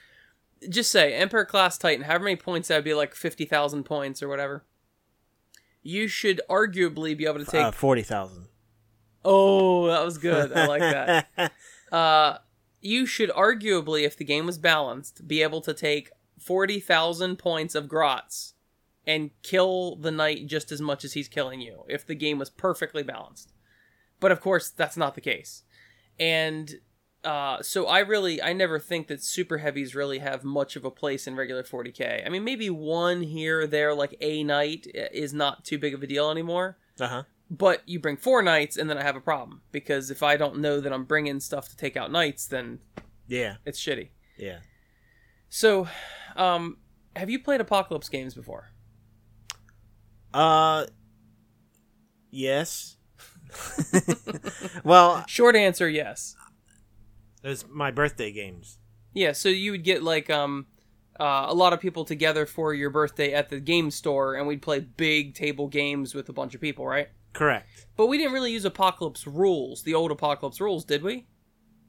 [0.67, 4.23] just say Emperor class Titan, however many points that would be, like fifty thousand points
[4.23, 4.65] or whatever.
[5.83, 7.62] You should arguably be able to take.
[7.62, 8.47] Uh, 40,000.
[9.25, 10.53] oh, that was good.
[10.53, 11.51] I like that.
[11.91, 12.38] uh,
[12.79, 17.75] you should arguably, if the game was balanced, be able to take forty thousand points
[17.75, 18.53] of Grots
[19.05, 22.49] and kill the knight just as much as he's killing you if the game was
[22.49, 23.51] perfectly balanced.
[24.23, 25.63] But of course, that's not the case.
[26.17, 26.75] And
[27.25, 30.89] uh, so I really, I never think that super heavies really have much of a
[30.91, 32.25] place in regular 40k.
[32.25, 36.01] I mean, maybe one here or there, like a knight, is not too big of
[36.01, 36.77] a deal anymore.
[37.01, 37.23] Uh huh.
[37.51, 40.59] But you bring four knights, and then I have a problem because if I don't
[40.59, 42.79] know that I'm bringing stuff to take out knights, then
[43.27, 43.57] Yeah.
[43.65, 44.07] it's shitty.
[44.38, 44.59] Yeah.
[45.49, 45.89] So,
[46.38, 46.77] um,
[47.13, 48.69] have you played Apocalypse games before?
[50.33, 50.86] Uh.
[52.31, 52.95] Yes.
[54.84, 56.36] well, Short answer, yes.
[57.42, 58.78] there's my birthday games.
[59.13, 60.68] Yeah, so you would get like um
[61.20, 64.62] uh, a lot of people together for your birthday at the game store, and we'd
[64.63, 67.10] play big table games with a bunch of people, right?
[67.34, 67.68] Correct.
[67.96, 71.28] But we didn't really use Apocalypse rules, the old Apocalypse rules, did we?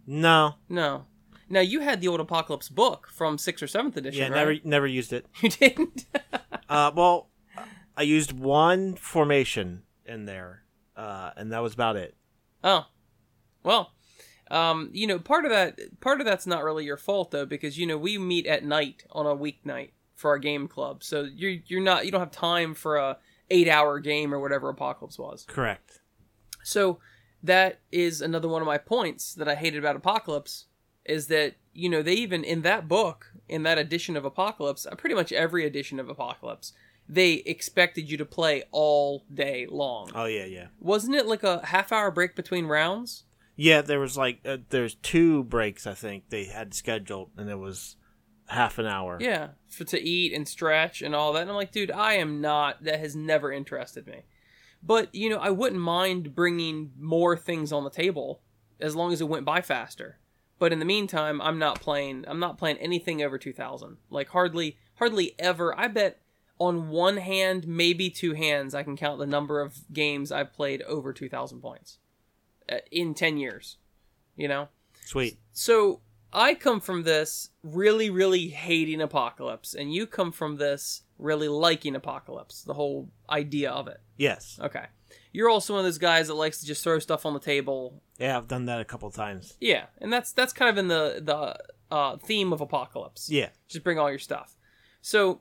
[0.07, 0.57] No.
[0.69, 1.07] No.
[1.49, 4.35] Now you had the old Apocalypse book from sixth or seventh edition, Yeah, right?
[4.35, 5.25] never never used it.
[5.43, 6.05] You didn't.
[6.69, 7.31] Uh, well,
[7.97, 10.64] I used one formation in there,
[10.97, 12.15] uh, and that was about it.
[12.63, 12.87] oh,
[13.63, 13.93] well,
[14.51, 17.79] um, you know, part of that, part of that's not really your fault though, because
[17.79, 21.57] you know we meet at night on a weeknight for our game club, so you're
[21.67, 23.19] you're not you don't have time for a
[23.51, 25.45] eight hour game or whatever Apocalypse was.
[25.49, 26.01] Correct.
[26.63, 26.99] So
[27.43, 30.67] that is another one of my points that I hated about Apocalypse
[31.05, 34.95] is that you know they even in that book in that edition of Apocalypse, uh,
[34.95, 36.73] pretty much every edition of Apocalypse,
[37.09, 40.11] they expected you to play all day long.
[40.15, 43.25] Oh yeah, yeah, Wasn't it like a half hour break between rounds?
[43.57, 43.83] yeah.
[43.83, 47.97] There was like uh, there's two breaks I think they had scheduled, and it was
[48.49, 49.19] half an hour.
[49.21, 51.43] Yeah, for to eat and stretch and all that.
[51.43, 52.85] And I'm like, dude, I am not.
[52.85, 54.23] That has never interested me.
[54.83, 58.43] But you know, I wouldn't mind bringing more things on the table
[58.81, 60.19] as long as it went by faster.
[60.59, 62.25] But in the meantime, I'm not playing.
[62.29, 63.97] I'm not playing anything over 2,000.
[64.11, 65.79] Like hardly, hardly ever.
[65.79, 66.21] I bet
[66.59, 70.83] on one hand, maybe two hands, I can count the number of games I've played
[70.83, 71.99] over 2,000 points
[72.71, 73.79] uh, in 10 years.
[74.37, 74.69] You know.
[75.05, 75.39] Sweet.
[75.53, 76.01] So
[76.33, 81.95] I come from this really, really hating Apocalypse, and you come from this really liking
[81.95, 84.01] Apocalypse, the whole idea of it.
[84.17, 84.59] Yes.
[84.61, 84.87] Okay.
[85.33, 88.03] You're also one of those guys that likes to just throw stuff on the table.
[88.19, 89.55] Yeah, I've done that a couple times.
[89.61, 93.29] Yeah, and that's that's kind of in the the uh, theme of Apocalypse.
[93.31, 93.51] Yeah.
[93.69, 94.57] Just bring all your stuff.
[95.03, 95.41] So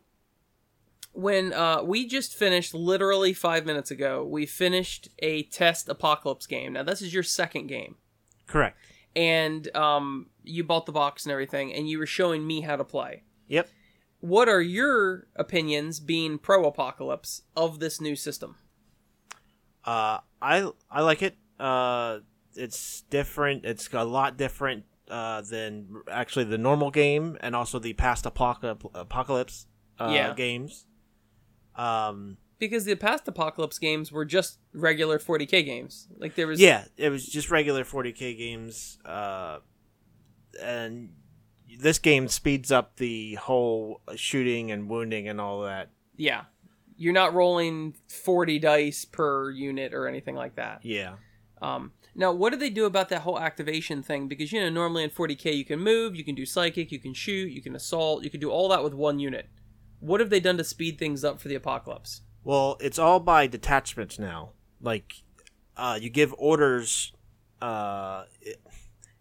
[1.13, 6.73] when uh, we just finished, literally five minutes ago, we finished a test Apocalypse game.
[6.73, 7.95] Now this is your second game,
[8.47, 8.77] Correct.
[9.15, 12.83] and um, you bought the box and everything, and you were showing me how to
[12.83, 13.23] play.
[13.47, 13.69] Yep.
[14.19, 18.55] What are your opinions, being pro Apocalypse, of this new system?
[19.85, 21.35] Uh, I I like it.
[21.59, 22.19] Uh,
[22.55, 23.65] it's different.
[23.65, 28.85] It's a lot different uh, than actually the normal game, and also the past apocalypse
[28.93, 29.67] apocalypse
[29.99, 30.33] uh, Yeah.
[30.33, 30.85] games.
[31.75, 36.07] Um, Because the past Apocalypse games were just regular 40k games.
[36.17, 39.59] Like there was yeah, it was just regular 40k games, uh,
[40.61, 41.09] and
[41.79, 45.89] this game speeds up the whole shooting and wounding and all that.
[46.15, 46.43] Yeah.
[46.95, 50.85] You're not rolling 40 dice per unit or anything like that.
[50.85, 51.15] Yeah.
[51.61, 54.27] Um, now, what do they do about that whole activation thing?
[54.27, 57.13] Because, you know, normally in 40k, you can move, you can do psychic, you can
[57.13, 59.47] shoot, you can assault, you can do all that with one unit.
[60.03, 62.21] What have they done to speed things up for the apocalypse?
[62.43, 64.51] Well, it's all by detachments now.
[64.81, 65.13] Like,
[65.77, 67.13] uh, you give orders.
[67.61, 68.59] Uh, it-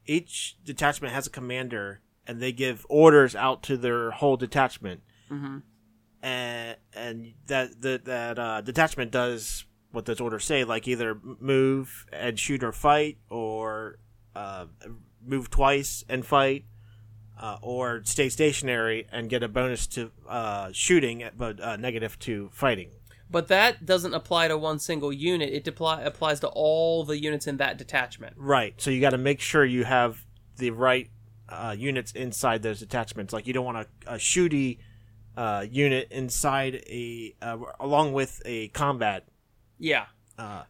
[0.05, 5.01] each detachment has a commander, and they give orders out to their whole detachment.
[5.31, 5.59] Mm-hmm.
[6.25, 12.07] And and that that that uh, detachment does what those orders say, like either move
[12.13, 13.99] and shoot or fight, or
[14.35, 14.67] uh,
[15.25, 16.65] move twice and fight,
[17.43, 22.49] uh, or stay stationary and get a bonus to uh, shooting, but uh, negative to
[22.53, 22.91] fighting.
[23.29, 25.53] But that doesn't apply to one single unit.
[25.53, 28.35] It apply, applies to all the units in that detachment.
[28.37, 28.81] Right.
[28.81, 30.25] So you got to make sure you have
[30.59, 31.11] the right
[31.49, 33.33] uh, units inside those attachments.
[33.33, 34.79] Like you don't want a, a shooty
[35.37, 39.27] uh, unit inside a uh, along with a combat.
[39.79, 40.07] Yeah.
[40.39, 40.65] Uh,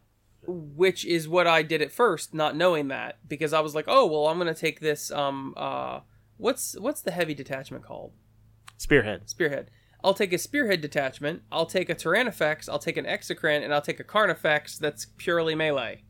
[0.47, 4.07] Which is what I did at first, not knowing that, because I was like, "Oh,
[4.07, 5.11] well, I'm gonna take this.
[5.11, 5.99] Um, uh,
[6.43, 8.11] what's what's the heavy detachment called?
[8.77, 9.29] spearhead.
[9.29, 9.71] Spearhead.
[10.03, 11.43] I'll take a spearhead detachment.
[11.49, 12.67] I'll take a Tyrannofex.
[12.67, 16.03] I'll take an Exocrine, and I'll take a Carnifex that's purely melee.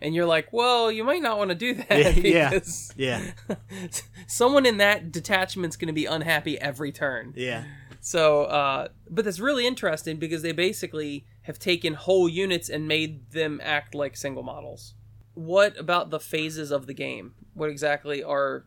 [0.00, 2.50] And you're like, well, you might not want to do that Yeah, yeah.
[2.50, 3.32] because Yeah.
[4.28, 7.34] someone in that detachment's going to be unhappy every turn.
[7.36, 7.64] Yeah.
[8.00, 13.30] So, uh, but that's really interesting because they basically have taken whole units and made
[13.32, 14.94] them act like single models.
[15.34, 17.34] What about the phases of the game?
[17.54, 18.64] What exactly are?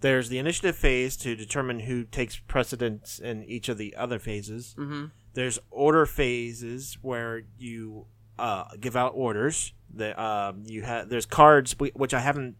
[0.00, 4.74] There's the initiative phase to determine who takes precedence in each of the other phases.
[4.78, 8.06] hmm There's order phases where you
[8.38, 9.72] uh, give out orders.
[9.94, 12.56] The um, you have there's cards which I haven't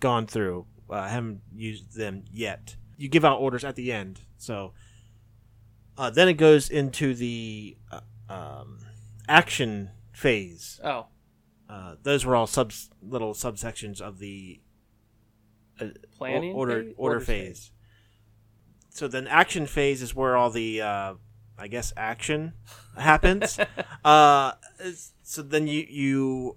[0.00, 0.66] gone through.
[0.90, 2.76] Uh, I haven't used them yet.
[2.96, 4.20] You give out orders at the end.
[4.36, 4.72] So
[5.96, 8.78] uh, then it goes into the uh, um,
[9.28, 10.80] action phase.
[10.84, 11.06] Oh,
[11.68, 14.60] Uh, those were all sub little subsections of the
[15.80, 15.86] uh,
[16.16, 16.94] planning order phase?
[16.96, 17.70] order Orders phase.
[18.90, 21.14] So then action phase is where all the uh,
[21.56, 22.54] I guess action
[22.96, 23.58] happens.
[24.04, 24.52] uh,
[25.22, 26.56] so then you you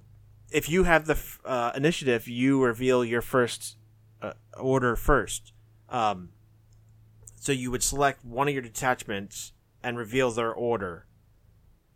[0.52, 3.78] if you have the f- uh, initiative, you reveal your first
[4.22, 5.54] uh, order first.
[5.90, 6.30] Um,
[7.36, 9.54] so you would select one of your detachments
[9.84, 11.08] and reveal their order.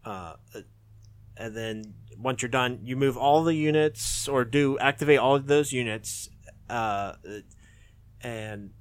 [0.03, 0.35] Uh,
[1.38, 5.47] and then once you're done, you move all the units or do activate all of
[5.47, 6.29] those units.
[6.69, 7.13] Uh,
[8.21, 8.71] and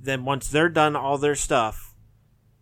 [0.00, 1.94] then once they're done all their stuff,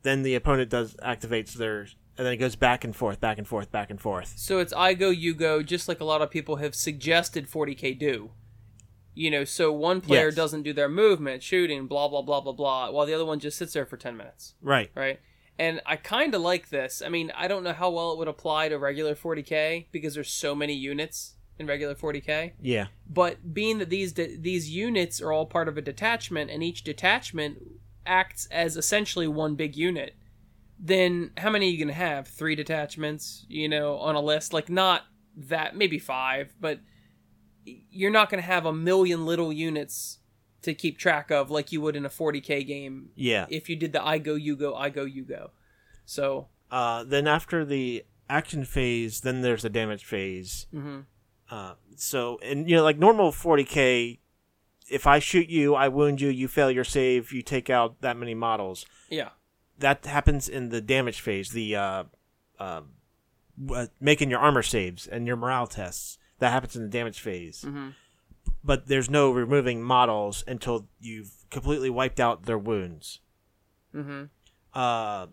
[0.03, 3.46] then the opponent does activates theirs, and then it goes back and forth, back and
[3.46, 4.35] forth, back and forth.
[4.37, 7.98] So it's I go, you go, just like a lot of people have suggested 40k
[7.98, 8.33] do.
[9.15, 10.35] You know, so one player Yes.
[10.37, 13.59] doesn't do their movement, shooting, blah blah blah blah blah, while the other one just
[13.59, 14.90] sits there for 10 minutes, Right.
[14.94, 15.21] right?
[15.59, 17.03] And I kind of like this.
[17.05, 20.31] I mean, I don't know how well it would apply to regular 40k because there's
[20.33, 22.53] so many units in regular 40k.
[22.61, 22.87] Yeah.
[23.09, 26.83] But being that these de- these units are all part of a detachment, and each
[26.85, 27.59] detachment
[28.07, 30.15] acts as essentially one big unit,
[30.79, 32.27] then how many are you gonna have?
[32.27, 34.53] Three detachments, you know, on a list?
[34.53, 35.03] Like not
[35.37, 36.81] that, maybe five, but
[37.65, 40.19] you're not gonna have a million little units
[40.63, 43.46] to keep track of like you would in a 40k game Yeah.
[43.50, 45.50] if you did the I go you go I go you go.
[46.05, 50.67] So Uh, then after the action phase, then there's the damage phase.
[50.75, 51.00] Mm-hmm.
[51.53, 54.19] Uh, so, and you know, like normal 40k,
[54.88, 58.17] if I shoot you, I wound you, you fail your save, you take out that
[58.17, 58.87] many models.
[59.11, 59.29] Yeah.
[59.79, 62.05] That happens in the damage phase, the uh,
[62.59, 62.81] uh,
[63.71, 66.17] uh, making your armor saves and your morale tests.
[66.38, 67.67] That happens in the damage phase.
[67.67, 67.90] Mm-hmm.
[68.65, 73.21] But there's no removing models until you've completely wiped out their wounds.
[73.94, 74.25] Mm-hmm.
[74.73, 75.27] Uh,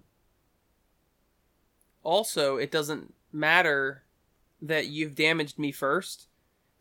[2.03, 4.03] Also, it doesn't matter
[4.61, 6.27] that you've damaged me first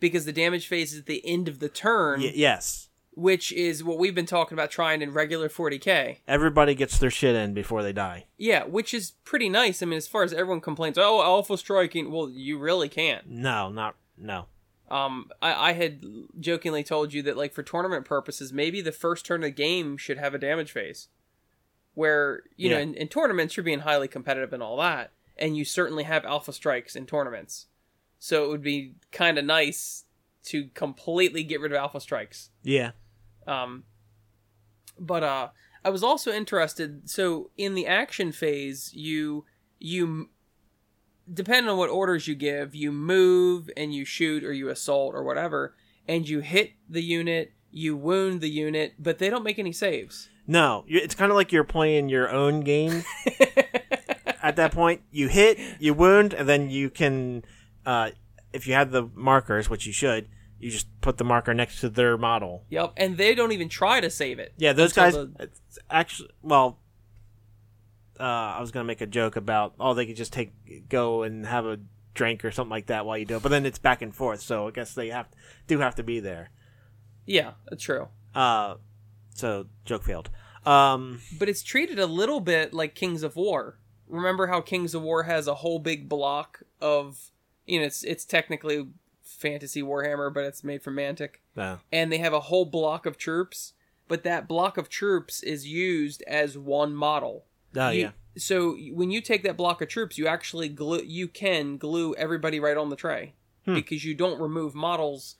[0.01, 3.83] because the damage phase is at the end of the turn, y- yes, which is
[3.83, 6.19] what we've been talking about trying in regular 40k.
[6.29, 8.27] everybody gets their shit in before they die.
[8.37, 9.83] Yeah, which is pretty nice.
[9.83, 12.13] I mean, as far as everyone complains, oh, alpha striking.
[12.13, 13.29] Well, you really can't.
[13.29, 14.47] No, not no.
[14.91, 16.03] Um, I, I had
[16.41, 19.97] jokingly told you that, like, for tournament purposes, maybe the first turn of the game
[19.99, 21.09] should have a damage phase.
[21.95, 25.11] Where, you know, in, in tournaments, you're being highly competitive and all that.
[25.39, 27.67] And you certainly have alpha strikes in tournaments.
[28.19, 30.05] So it would be kind of nice
[30.45, 32.51] to completely get rid of alpha strikes.
[32.63, 32.93] Yeah.
[33.47, 33.85] Um,
[34.99, 35.49] but uh,
[35.85, 37.09] I was also interested.
[37.09, 39.45] So in the action phase, you
[39.79, 40.31] you
[41.33, 45.23] depending on what orders you give, you move and you shoot or you assault or
[45.23, 45.75] whatever,
[46.07, 50.29] and you hit the unit, you wound the unit, but they don't make any saves.
[50.47, 53.05] No, it's kind of like you're playing your own game.
[54.43, 57.45] At that point, you hit, you wound, and then you can,
[57.85, 58.11] uh,
[58.53, 60.29] if you have the markers, which you should,
[60.59, 62.65] you just put the marker next to their model.
[62.71, 64.53] Yep, and they don't even try to save it.
[64.57, 65.15] Yeah, those guys.
[65.15, 65.51] The-
[65.91, 66.79] actually, well,
[68.19, 71.47] uh, I was gonna make a joke about oh they could just take go and
[71.47, 71.79] have a
[72.15, 74.41] drink or something like that while you do it, but then it's back and forth,
[74.41, 75.29] so I guess they have
[75.69, 76.51] do have to be there.
[77.27, 78.09] Yeah, that's true.
[78.35, 78.77] Uh,
[79.35, 80.31] so joke failed.
[80.67, 83.79] Um, But it's treated a little bit like Kings of War.
[84.09, 87.31] Remember how Kings of War has a whole big block of
[87.67, 88.87] you know it's it's technically
[89.23, 91.37] fantasy Warhammer, but it's made from Mantic.
[91.55, 91.79] no.
[91.93, 93.75] and they have a whole block of troops,
[94.09, 97.45] but that block of troops is used as one model.
[97.77, 98.11] Oh You- yeah.
[98.37, 102.61] So when you take that block of troops, you actually glue you can glue everybody
[102.61, 103.35] right on the tray
[103.65, 103.75] Hmm.
[103.75, 105.35] because you don't remove models.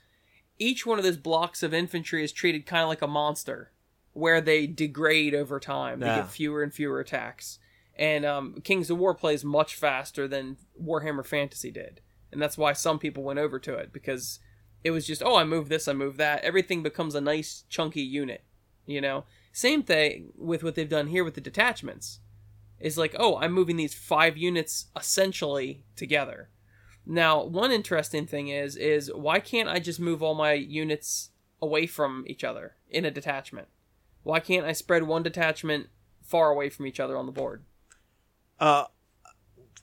[0.59, 3.71] Each one of those blocks of infantry is treated kind of like a monster,
[4.13, 6.01] where they degrade over time.
[6.01, 6.17] They Yeah.
[6.23, 7.61] get fewer and fewer attacks.
[7.99, 12.73] And um, Kings of War plays much faster than Warhammer Fantasy did, and that's why
[12.73, 14.39] some people went over to it because
[14.85, 18.03] it was just oh I move this I move that everything becomes a nice chunky
[18.03, 18.45] unit,
[18.87, 19.25] you know.
[19.53, 22.21] Same thing with what they've done here with the detachments
[22.79, 26.49] is like, oh, I'm moving these five units essentially together.
[27.05, 31.31] Now, one interesting thing is is why can't I just move all my units
[31.61, 33.69] away from each other in a detachment?
[34.23, 35.89] Why can't I spread one detachment
[36.23, 37.65] far away from each other on the board?
[38.61, 38.85] Uh,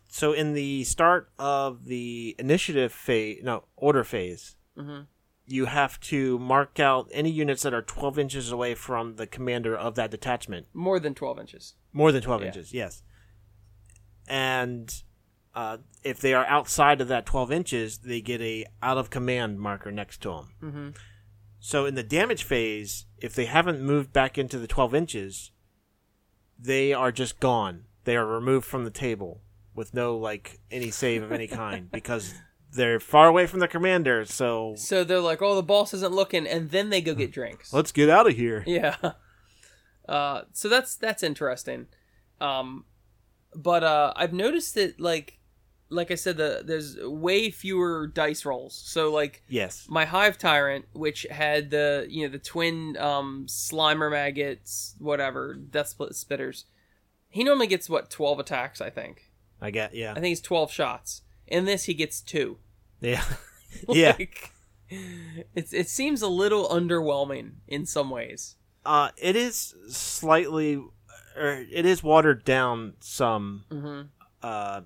[0.09, 5.07] so in the start of the initiative phase, no order phase, Mhm.
[5.45, 9.75] you have to mark out any units that are 12 inches away from the commander
[9.75, 10.67] of that detachment.
[10.73, 11.75] More than 12 inches.
[11.93, 12.47] More than 12 Yeah.
[12.47, 13.03] inches, yes.
[14.27, 15.03] And
[15.53, 19.59] uh, if they are outside of that 12 inches, they get a out of command
[19.59, 20.47] marker next to them.
[20.61, 20.89] Mm-hmm.
[21.59, 25.51] So in the damage phase, if they haven't moved back into the 12 inches,
[26.59, 27.85] they are just gone.
[28.05, 29.41] They are removed from the table
[29.75, 32.33] with no like any save of any kind because
[32.71, 34.25] they're far away from the commander.
[34.25, 37.71] So So they're like, oh, the boss isn't looking, and then they go get drinks.
[37.73, 38.63] let's get out of here.
[38.65, 38.95] Yeah.
[40.07, 41.87] Uh, so that's that's interesting.
[42.39, 42.85] Um,
[43.55, 45.39] but uh, I've noticed that like
[45.89, 48.75] like I said, the there's way fewer dice rolls.
[48.75, 49.87] So like Yes.
[49.89, 55.87] my hive tyrant, which had the you know the twin um, slimer maggots, whatever death
[55.87, 56.65] split spitters,
[57.35, 58.81] he normally gets what twelve attacks.
[58.81, 59.29] I think.
[59.61, 60.11] I get yeah.
[60.11, 61.21] I think he's twelve shots.
[61.47, 62.57] In this, he gets two.
[63.01, 63.23] Yeah.
[63.89, 64.15] yeah.
[64.17, 64.51] Like,
[64.89, 68.55] it's it seems a little underwhelming in some ways.
[68.85, 70.75] Uh it is slightly
[71.35, 74.01] or it is watered down some hmm
[74.45, 74.81] uh,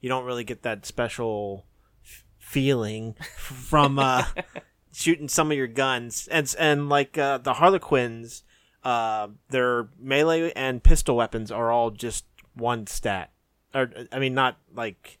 [0.00, 1.64] you don't really get that special
[2.04, 4.24] f- feeling from uh,
[4.92, 8.42] shooting some of your guns, and and like uh, the Harlequins,
[8.86, 12.24] uh, their melee and pistol weapons are all just
[12.54, 13.32] one stat,
[13.74, 15.18] or I mean, not like,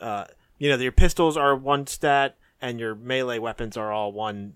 [0.00, 0.24] uh,
[0.58, 4.54] you know, your pistols are one stat, and your melee weapons are all one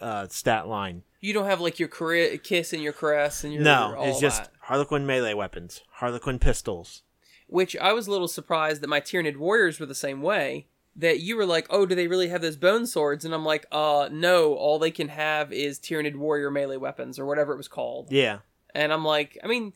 [0.00, 1.04] uh, stat line.
[1.20, 4.42] You don't have like your kiss and your caress and your No, all it's just
[4.42, 4.52] that.
[4.62, 7.04] Harlequin melee weapons, Harlequin pistols.
[7.46, 10.66] Which I was a little surprised that my Tyranid warriors were the same way.
[10.96, 13.24] That you were like, oh, do they really have those bone swords?
[13.24, 14.54] And I'm like, uh, no.
[14.54, 18.08] All they can have is Tyranid warrior melee weapons or whatever it was called.
[18.10, 18.38] Yeah,
[18.74, 19.72] And I'm like, I mean,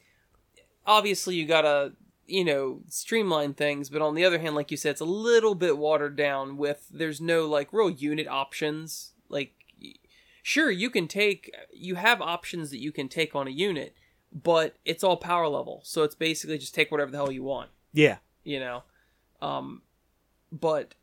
[0.86, 1.92] obviously you gotta
[2.26, 5.54] you know, streamline things, but on the other hand, like you said, it's a little
[5.54, 9.12] bit watered down with there's no like real unit options.
[9.28, 9.52] Like,
[10.42, 13.94] sure, you can take, you have options that you can take on a unit,
[14.32, 15.82] but it's all power level.
[15.84, 18.16] So it's basically just take whatever the hell you want, Yeah.
[18.42, 18.84] you know?
[19.42, 19.82] Um,
[20.50, 20.94] but,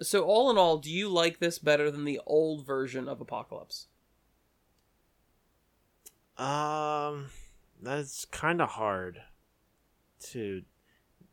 [0.00, 3.88] so all in all, do you like this better than the old version of Apocalypse?
[6.36, 7.30] Um,
[7.82, 9.22] that's kind of hard
[10.30, 10.62] to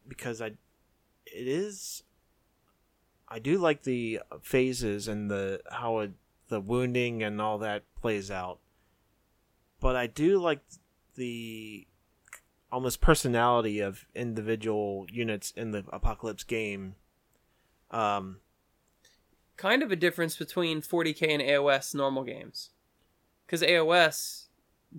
[0.08, 2.04] because I it is
[3.28, 6.12] I do like the phases and the how it,
[6.48, 8.60] the wounding and all that plays out,
[9.80, 10.62] but I do like
[11.16, 11.88] the
[12.72, 16.96] almost personality of individual units in the apocalypse game.
[17.92, 18.38] Um,
[19.58, 22.70] kind of a difference between 40k and AOS normal games.
[23.46, 24.46] Because AOS,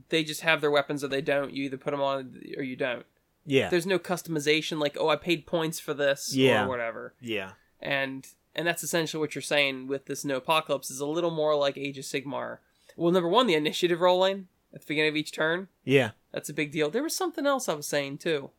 [0.09, 1.53] they just have their weapons or they don't.
[1.53, 3.05] You either put them on or you don't.
[3.45, 6.65] yeah, There's no customization like, oh, I paid points for this Yeah.
[6.65, 7.15] or whatever.
[7.21, 11.31] yeah, And and that's essentially what you're saying with this no apocalypse is a little
[11.31, 12.59] more like Age of Sigmar.
[12.97, 15.69] Well, number one, the initiative rolling at the beginning of each turn.
[15.85, 16.13] yeah.
[16.33, 16.91] That's a big deal.
[16.91, 18.51] There was something else I was saying too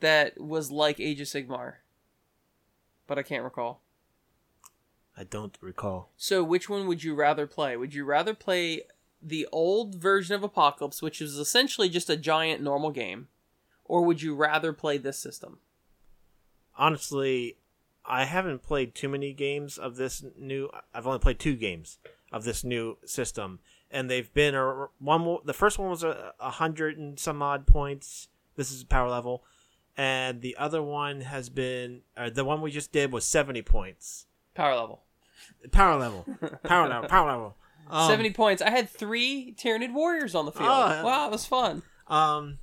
[0.00, 1.74] that was like Age of Sigmar,
[3.06, 3.80] but I can't recall.
[5.16, 6.10] I don't recall.
[6.16, 7.76] So, which one would you rather play?
[7.76, 8.82] Would you rather play
[9.22, 13.28] the old version of Apocalypse, which is essentially just a giant normal game,
[13.84, 15.58] or would you rather play this system?
[16.76, 17.56] honestly,
[18.04, 20.68] I haven't played too many games of this new.
[20.92, 21.98] I've only played two games
[22.32, 23.60] of this new system,
[23.90, 25.38] and they've been a one.
[25.44, 28.28] The first one was a, a hundred and some odd points.
[28.56, 29.44] This is power level,
[29.96, 32.02] and the other one has been
[32.32, 34.26] the one we just did was seventy points.
[34.54, 35.03] Power level.
[35.72, 36.26] Power level,
[36.64, 37.56] power level, power level.
[37.90, 38.62] Um, 70 points.
[38.62, 40.68] I had three Tyranid Warriors on the field.
[40.68, 41.82] Oh, wow, it was fun.
[42.08, 42.58] Um.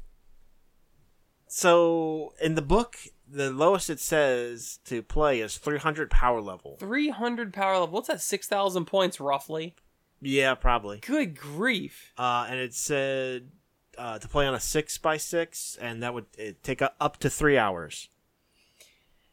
[1.47, 2.95] So in the book,
[3.27, 6.77] the lowest it says to play is three hundred power level.
[6.79, 7.89] 300 power level.
[7.89, 8.21] What's that?
[8.21, 9.75] 6,000 points roughly?
[10.21, 10.99] Yeah, probably.
[10.99, 12.13] Good grief.
[12.17, 13.51] uh, and it said
[13.97, 16.25] uh, to play on a six by six, and that would
[16.63, 18.09] take a, up to three hours.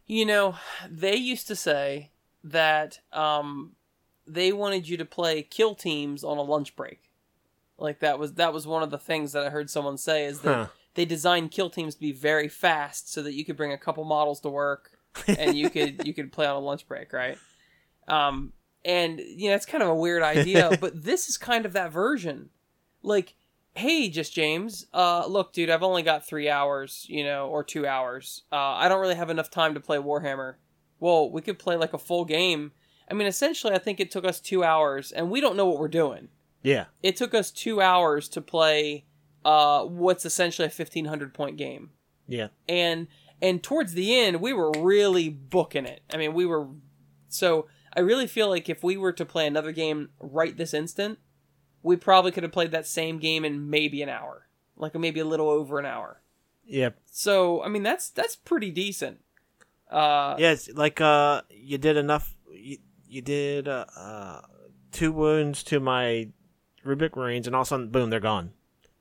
[0.07, 0.57] You know,
[0.88, 2.11] they used to say
[2.51, 3.72] that um,
[4.26, 7.11] they wanted you to play kill teams on a lunch break.
[7.78, 10.40] Like that was that was one of the things that I heard someone say is
[10.40, 10.66] that Huh.
[10.94, 14.05] they designed kill teams to be very fast so that you could bring a couple
[14.05, 14.92] models to work
[15.26, 17.38] and you could you could play on a lunch break, right?
[18.09, 18.53] Um,
[18.84, 21.92] and you know it's kind of a weird idea, but this is kind of that
[21.92, 22.51] version.
[23.03, 23.34] Like,
[23.74, 27.86] hey, just James, uh, look, dude, I've only got three hours, you know, or two
[27.86, 28.42] hours.
[28.51, 30.55] Uh, I don't really have enough time to play Warhammer.
[31.01, 32.72] Well, we could play like a full game.
[33.11, 35.78] I mean, essentially, I think it took us two hours, and we don't know what
[35.78, 36.28] we're doing.
[36.62, 39.05] Yeah, It took us two hours to play
[39.44, 41.90] uh, what's essentially a fifteen hundred point game.
[42.26, 43.07] Yeah, and
[43.40, 46.03] and towards the end we were really booking it.
[46.12, 46.66] I mean we were
[47.28, 51.18] so i really feel like if we were to play another game right this instant
[51.82, 54.49] we probably could have played that same game in maybe an hour.
[54.76, 56.22] Like maybe a little over an hour.
[56.66, 59.20] Yeah, so i mean that's that's pretty decent
[59.91, 60.36] uh.
[60.39, 62.34] It's like uh, you did enough.
[62.53, 62.78] You,
[63.09, 64.41] you did uh, uh,
[64.93, 66.28] two wounds to my
[66.84, 68.53] Rubric Marines, and all of a sudden, boom, they're gone.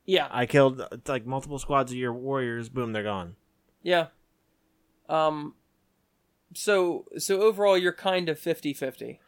[0.05, 2.69] yeah I killed uh, like multiple squads of your warriors.
[2.69, 3.35] Boom, they're gone.
[3.83, 4.07] yeah
[5.09, 5.53] um
[6.53, 9.19] so so overall you're kind of 50-50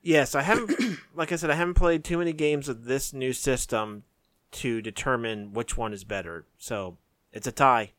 [0.00, 0.98] Yes, I haven't.
[1.14, 4.04] like I said, I haven't played too many games of this new system
[4.52, 6.46] to determine which one is better.
[6.56, 6.98] So
[7.32, 7.92] it's a tie.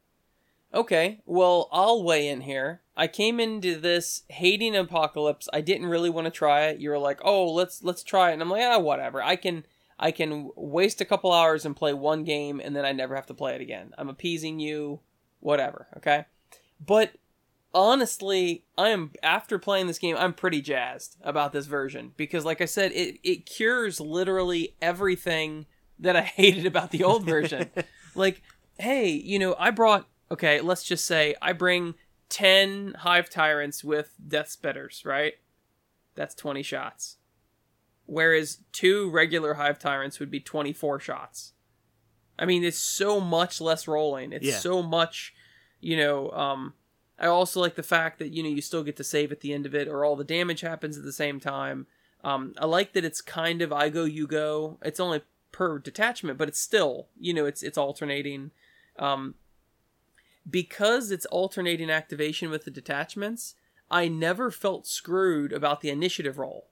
[0.73, 2.81] Okay, well, I'll weigh in here.
[2.95, 5.49] I came into this hating Apocalypse.
[5.51, 6.79] I didn't really want to try it.
[6.79, 9.21] You were like, "Oh, let's let's try it," and I'm like, "Ah, whatever.
[9.21, 9.65] I can
[9.97, 13.25] I can waste a couple hours and play one game, and then I never have
[13.27, 13.93] to play it again.
[13.97, 14.99] I'm appeasing you,
[15.39, 16.25] whatever." Okay,
[16.85, 17.13] but
[17.73, 22.61] honestly, I am after playing this game, I'm pretty jazzed about this version because, like
[22.61, 25.65] I said, it it cures literally everything
[25.97, 27.71] that I hated about the old version.
[28.15, 28.41] like,
[28.77, 31.95] hey, you know, I brought okay, let's just say I bring
[32.29, 35.33] 10 hive tyrants with death spitters, right?
[36.15, 37.17] That's 20 shots.
[38.05, 41.53] Whereas two regular hive tyrants would be 24 shots.
[42.37, 44.31] I mean, it's so much less rolling.
[44.31, 44.57] It's Yeah.
[44.57, 45.33] so much,
[45.79, 46.73] you know, um
[47.21, 49.53] I also like the fact that you know you still get to save at the
[49.53, 51.85] end of it or all the damage happens at the same time.
[52.23, 54.77] Um I like that it's kind of I go you go.
[54.81, 55.21] It's only
[55.51, 58.51] per detachment, but it's still, you know, it's it's alternating.
[58.97, 59.35] Um
[60.49, 63.55] because it's alternating activation with the detachments,
[63.91, 66.67] I never felt screwed about the initiative roll.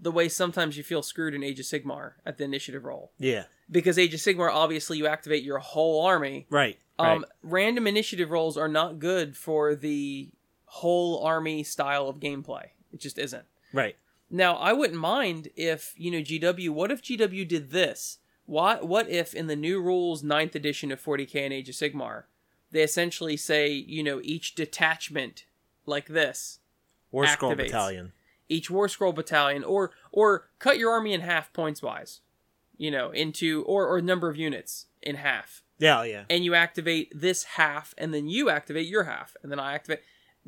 [0.00, 3.12] The way sometimes you feel screwed in Age of Sigmar at the initiative roll.
[3.18, 3.44] Yeah.
[3.70, 6.46] Because Age of Sigmar, obviously, you activate your whole army.
[6.50, 6.78] Right.
[6.98, 7.22] Um, Right.
[7.42, 10.30] Random initiative rolls are not good for the
[10.64, 12.70] whole army style of gameplay.
[12.92, 13.44] It just isn't.
[13.72, 13.96] Right.
[14.30, 18.18] Now, I wouldn't mind if, you know, GW, what if GW did this?
[18.46, 22.24] What, what if in the new rules, 9th edition of 40k and Age of Sigmar,
[22.72, 25.44] they essentially say, you know, each detachment
[25.86, 26.58] like this,
[27.10, 28.12] War Scroll Battalion.
[28.48, 32.20] each War Scroll battalion, or or cut your army in half points wise,
[32.76, 36.24] you know, into or or number of units in half, Yeah, oh, yeah.
[36.30, 40.00] and you activate this half, and then you activate your half, and then I activate.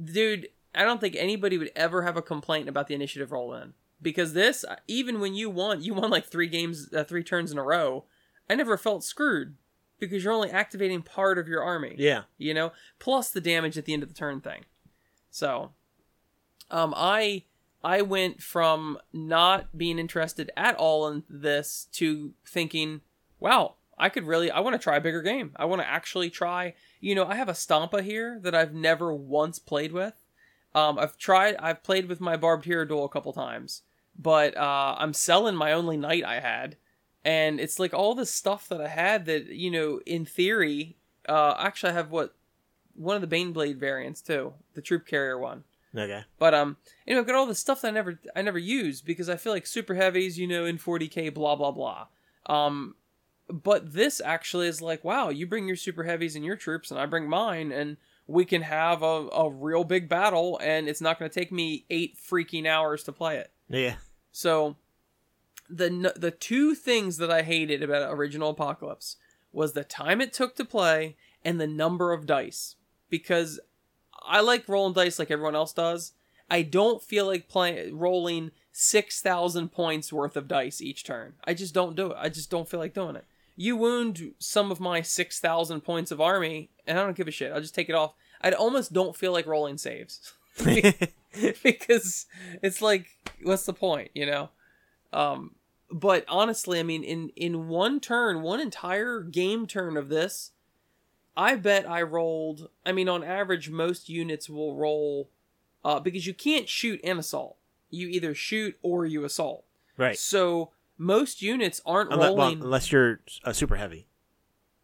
[0.03, 3.75] Dude, I don't think anybody would ever have a complaint about the initiative roll in
[4.03, 7.59] because this, even when you won, you won like three games, uh, three turns in
[7.59, 8.05] a row.
[8.49, 9.55] I never felt screwed
[9.99, 12.23] because you're only activating part of your army Yeah.
[12.39, 14.65] you know, plus the damage at the end of the turn thing.
[15.31, 15.73] So,
[16.71, 17.45] um, I
[17.83, 23.03] I went from not being interested at all in this to thinking,
[23.39, 25.53] wow, I could really I want to try a bigger game.
[25.57, 26.75] I want to actually try.
[27.01, 30.15] You know, I have a Stompa here that I've never once played with.
[30.75, 31.57] Um, I've tried.
[31.57, 33.83] I've played with my Barbed Hierodule a couple times,
[34.19, 36.77] but uh, I'm selling my only knight I had,
[37.25, 40.97] and it's like all this stuff that I had that you know, in theory,
[41.29, 42.35] uh, actually I have what
[42.95, 45.65] one of the Baneblade variants too, the troop carrier one.
[45.97, 46.25] Okay.
[46.39, 49.01] But um, you know, I've got all this stuff that I never I never use
[49.01, 52.07] because I feel like super heavies, you know, in 40k, blah blah blah.
[52.47, 52.97] Um,
[53.49, 56.99] but this actually is like, wow, you bring your super heavies and your troops, and
[56.99, 57.97] I bring mine, and
[58.27, 61.85] we can have a, a real big battle, and it's not going to take me
[61.91, 63.53] eight freaking hours to play it.
[63.69, 63.97] Yeah.
[64.33, 64.77] So,
[65.69, 69.17] the the two things that I hated about original Apocalypse
[69.53, 72.77] was the time it took to play and the number of dice.
[73.09, 73.61] Because
[74.23, 76.13] I like rolling dice like everyone else does.
[76.51, 81.35] I don't feel like playing rolling six thousand points worth of dice each turn.
[81.45, 82.17] I just don't do it.
[82.19, 83.25] I just don't feel like doing it.
[83.57, 87.31] You wound some of my six thousand points of army, and I don't give a
[87.31, 87.53] shit.
[87.53, 88.15] I'll just take it off.
[88.41, 90.35] I almost don't feel like rolling saves.
[91.63, 92.27] because
[92.63, 93.07] it's like
[93.43, 94.51] what's the point you know
[95.15, 95.55] um
[95.91, 100.51] but honestly i mean in in one turn one entire game turn of this
[101.37, 105.31] i bet i rolled i mean on average most units will roll
[105.85, 107.57] uh because you can't shoot and assault
[107.91, 109.65] you either shoot or you assault
[109.97, 110.19] right.
[110.19, 114.07] so most units aren't Unless, well, rolling unless you're uh, super heavy.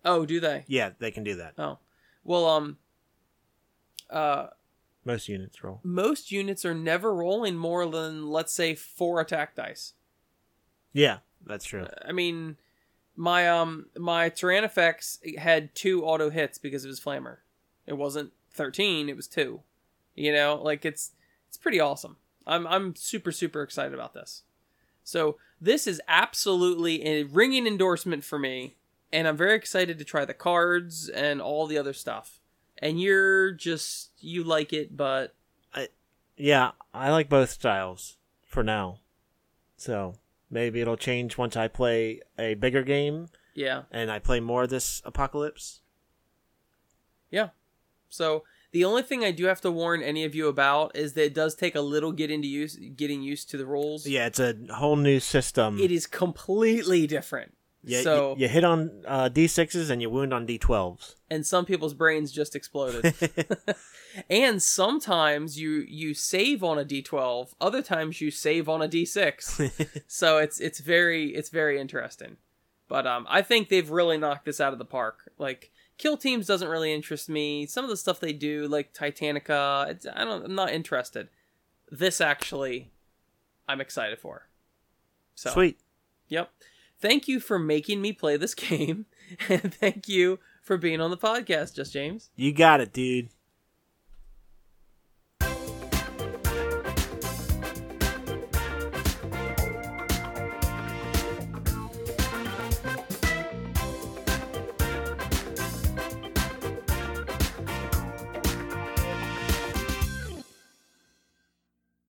[0.05, 1.55] oh do they Yeah, they can do that.
[1.59, 1.79] oh
[2.25, 2.79] well um
[4.11, 4.49] uh
[5.05, 5.81] Most units roll.
[5.83, 9.95] most units are never rolling more than let's say four attack dice
[10.93, 11.87] Yeah, that's true.
[12.07, 12.57] I mean,
[13.17, 17.39] my um my Tyrannofex had two auto hits because of his flamer.
[17.87, 19.61] It wasn't thirteen; it was two.
[20.15, 21.13] You know, like it's
[21.49, 22.17] it's pretty awesome.
[22.47, 24.43] I'm I'm super super excited about this.
[25.05, 28.77] So this is absolutely a ringing endorsement for me,
[29.13, 32.39] and I'm very excited to try the cards and all the other stuff.
[32.79, 35.35] And you're just you like it, but
[35.75, 35.89] I
[36.37, 38.17] Yeah, I like both styles
[38.47, 39.01] for now.
[39.77, 40.15] So
[40.51, 44.71] maybe it'll change once I play a bigger game yeah, and I play more of
[44.71, 45.81] this apocalypse.
[47.31, 47.51] Yeah.
[48.09, 51.25] So the only thing I do have to warn any of you about is that
[51.25, 54.07] it does take a little get into use getting used to the rules.
[54.07, 55.79] Yeah, it's a whole new system.
[55.79, 57.55] It is completely different.
[57.83, 61.15] Yeah, so you, you hit on uh, D6s and you wound on D12s.
[61.31, 63.15] and some people's brains just exploded.
[64.31, 70.03] and sometimes you you save on a D12, other times you save on a D6.
[70.07, 72.37] so it's it's very it's very interesting.
[72.89, 75.31] But um I think they've really knocked this out of the park.
[75.39, 77.65] Like Kill Teams doesn't really interest me.
[77.67, 81.29] Some of the stuff they do like Titanicus, it's, I don't I'm not interested.
[81.91, 82.91] This actually
[83.67, 84.49] I'm excited for.
[85.35, 85.79] So Sweet.
[86.29, 86.51] Yep.
[87.01, 89.07] Thank you for making me play this game
[89.49, 92.31] and thank you for being on the podcast, Just James.
[92.37, 93.31] You got it, dude.